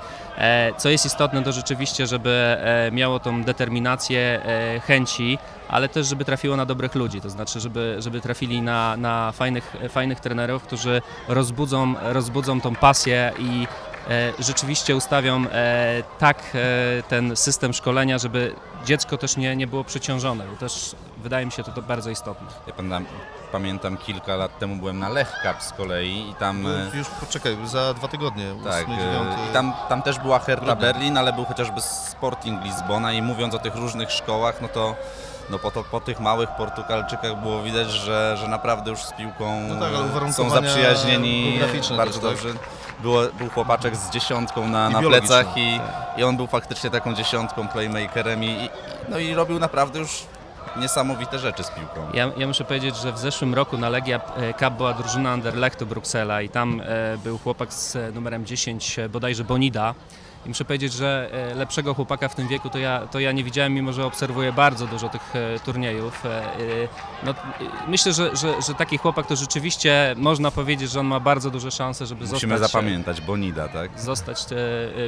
Co 0.78 0.88
jest 0.88 1.06
istotne, 1.06 1.42
to 1.42 1.52
rzeczywiście, 1.52 2.06
żeby 2.06 2.33
e, 2.34 2.90
miało 2.92 3.20
tą 3.20 3.42
determinację, 3.42 4.40
e, 4.44 4.80
chęci, 4.80 5.38
ale 5.68 5.88
też, 5.88 6.06
żeby 6.06 6.24
trafiło 6.24 6.56
na 6.56 6.66
dobrych 6.66 6.94
ludzi, 6.94 7.20
to 7.20 7.30
znaczy, 7.30 7.60
żeby, 7.60 7.96
żeby 7.98 8.20
trafili 8.20 8.62
na, 8.62 8.96
na 8.96 9.32
fajnych, 9.32 9.76
fajnych 9.88 10.20
trenerów, 10.20 10.62
którzy 10.62 11.02
rozbudzą, 11.28 11.94
rozbudzą 12.02 12.60
tą 12.60 12.74
pasję 12.74 13.32
i 13.38 13.66
e, 14.10 14.32
rzeczywiście 14.38 14.96
ustawią 14.96 15.44
tak 16.18 16.56
ten 17.08 17.36
system 17.36 17.72
szkolenia, 17.72 18.18
żeby 18.18 18.54
dziecko 18.84 19.18
też 19.18 19.36
nie, 19.36 19.56
nie 19.56 19.66
było 19.66 19.84
przeciążone. 19.84 20.44
Też 20.60 20.96
wydaje 21.24 21.46
mi 21.46 21.52
się 21.52 21.64
to, 21.64 21.72
to 21.72 21.82
bardzo 21.82 22.10
istotne. 22.10 22.46
Ja 22.66 22.72
pamiętam, 22.72 23.04
pamiętam 23.52 23.96
kilka 23.96 24.36
lat 24.36 24.58
temu 24.58 24.76
byłem 24.76 24.98
na 24.98 25.08
Lech 25.08 25.32
Cup 25.42 25.62
z 25.62 25.72
kolei 25.72 26.30
i 26.30 26.34
tam... 26.34 26.66
e, 26.66 26.96
Już 26.96 27.08
poczekaj, 27.08 27.56
za 27.64 27.94
dwa 27.94 28.08
tygodnie, 28.08 28.44
8, 28.52 28.64
Tak, 28.64 28.86
9. 28.86 29.00
e, 29.02 29.50
i 29.50 29.52
tam, 29.52 29.72
tam 29.88 30.02
też 30.02 30.18
była 30.18 30.38
Hertha 30.38 30.66
Grudnia. 30.66 30.92
Berlin, 30.92 31.18
ale 31.18 31.32
był 31.32 31.44
chociażby 31.44 31.80
Sporting 31.80 32.64
Lizbona 32.64 33.12
i 33.12 33.22
mówiąc 33.22 33.54
o 33.54 33.58
tych 33.58 33.74
różnych 33.76 34.10
szkołach, 34.12 34.60
no 34.62 34.68
to 34.68 34.94
no 35.50 35.58
po, 35.58 35.70
to, 35.70 35.84
po 35.84 36.00
tych 36.00 36.20
małych 36.20 36.50
Portugalczykach 36.50 37.40
było 37.42 37.62
widać, 37.62 37.90
że, 37.90 38.36
że 38.36 38.48
naprawdę 38.48 38.90
już 38.90 39.00
z 39.02 39.12
piłką 39.12 39.60
No 39.68 39.74
tak, 40.20 40.34
są 40.34 40.50
zaprzyjaźnieni 40.50 41.60
bardzo 41.96 42.20
też, 42.20 42.30
tak? 42.30 42.42
dobrze. 42.44 42.48
Było, 43.02 43.22
był 43.38 43.50
chłopaczek 43.50 43.96
z 43.96 44.10
dziesiątką 44.10 44.68
na, 44.68 44.90
I 44.90 44.92
na 44.92 45.00
plecach 45.00 45.46
i, 45.56 45.80
i 46.16 46.24
on 46.24 46.36
był 46.36 46.46
faktycznie 46.46 46.90
taką 46.90 47.14
dziesiątką, 47.14 47.68
playmakerem 47.68 48.44
i, 48.44 48.46
i, 48.46 48.68
no 49.08 49.18
i 49.18 49.34
robił 49.34 49.58
naprawdę 49.58 49.98
już 49.98 50.24
niesamowite 50.76 51.38
rzeczy 51.38 51.64
z 51.64 51.70
piłką. 51.70 52.06
Ja, 52.14 52.30
ja 52.36 52.46
muszę 52.46 52.64
powiedzieć, 52.64 52.96
że 52.96 53.12
w 53.12 53.18
zeszłym 53.18 53.54
roku 53.54 53.78
na 53.78 53.88
Legia 53.88 54.20
e, 54.36 54.54
Cup 54.54 54.74
była 54.74 54.94
drużyna 54.94 55.30
Anderlechtu 55.30 55.86
Bruksela 55.86 56.42
i 56.42 56.48
tam 56.48 56.80
e, 56.84 57.18
był 57.24 57.38
chłopak 57.38 57.72
z 57.72 57.96
e, 57.96 58.12
numerem 58.12 58.46
10, 58.46 58.98
e, 58.98 59.08
bodajże 59.08 59.44
Bonida. 59.44 59.94
I 60.46 60.48
muszę 60.48 60.64
powiedzieć, 60.64 60.92
że 60.92 61.30
e, 61.32 61.54
lepszego 61.54 61.94
chłopaka 61.94 62.28
w 62.28 62.34
tym 62.34 62.48
wieku 62.48 62.70
to 62.70 62.78
ja, 62.78 63.06
to 63.10 63.20
ja 63.20 63.32
nie 63.32 63.44
widziałem, 63.44 63.72
mimo 63.74 63.92
że 63.92 64.06
obserwuję 64.06 64.52
bardzo 64.52 64.86
dużo 64.86 65.08
tych 65.08 65.36
e, 65.36 65.60
turniejów. 65.60 66.26
E, 66.26 66.42
No, 67.22 67.34
myślę, 67.88 68.12
że, 68.12 68.36
że, 68.36 68.62
że 68.62 68.74
taki 68.74 68.98
chłopak 68.98 69.26
to 69.26 69.36
rzeczywiście 69.36 70.14
można 70.18 70.50
powiedzieć, 70.50 70.90
że 70.90 71.00
on 71.00 71.06
ma 71.06 71.20
bardzo 71.20 71.50
duże 71.50 71.70
szanse, 71.70 72.06
żeby 72.06 72.26
Musimy 72.26 72.58
zostać, 72.58 72.72
zapamiętać 72.72 73.20
Bonida, 73.20 73.68
tak? 73.68 74.00
zostać 74.00 74.38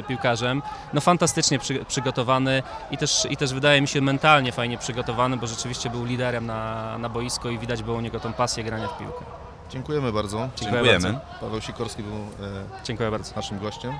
piłkarzem. 0.07 0.61
No 0.93 1.01
fantastycznie 1.01 1.59
przy, 1.59 1.85
przygotowany 1.85 2.63
i 2.91 2.97
też, 2.97 3.27
i 3.29 3.37
też 3.37 3.53
wydaje 3.53 3.81
mi 3.81 3.87
się 3.87 4.01
mentalnie 4.01 4.51
fajnie 4.51 4.77
przygotowany, 4.77 5.37
bo 5.37 5.47
rzeczywiście 5.47 5.89
był 5.89 6.05
liderem 6.05 6.45
na, 6.45 6.97
na 6.97 7.09
boisko 7.09 7.49
i 7.49 7.59
widać 7.59 7.83
było 7.83 7.97
u 7.97 8.01
niego 8.01 8.19
tą 8.19 8.33
pasję 8.33 8.63
grania 8.63 8.87
w 8.87 8.97
piłkę. 8.97 9.25
Dziękujemy 9.69 10.11
bardzo. 10.11 10.49
Dziękujemy. 10.55 11.19
Paweł 11.41 11.61
Sikorski 11.61 12.03
był 12.03 12.15
e, 12.15 12.83
Dziękuję 12.83 13.11
bardzo. 13.11 13.35
naszym 13.35 13.59
gościem. 13.59 13.93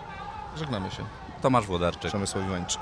Żegnamy 0.57 0.91
się. 0.91 1.03
Tomasz 1.47 1.65
Włodarczyk. 1.65 2.09
Przemysław 2.09 2.45
Iwańczyk. 2.45 2.81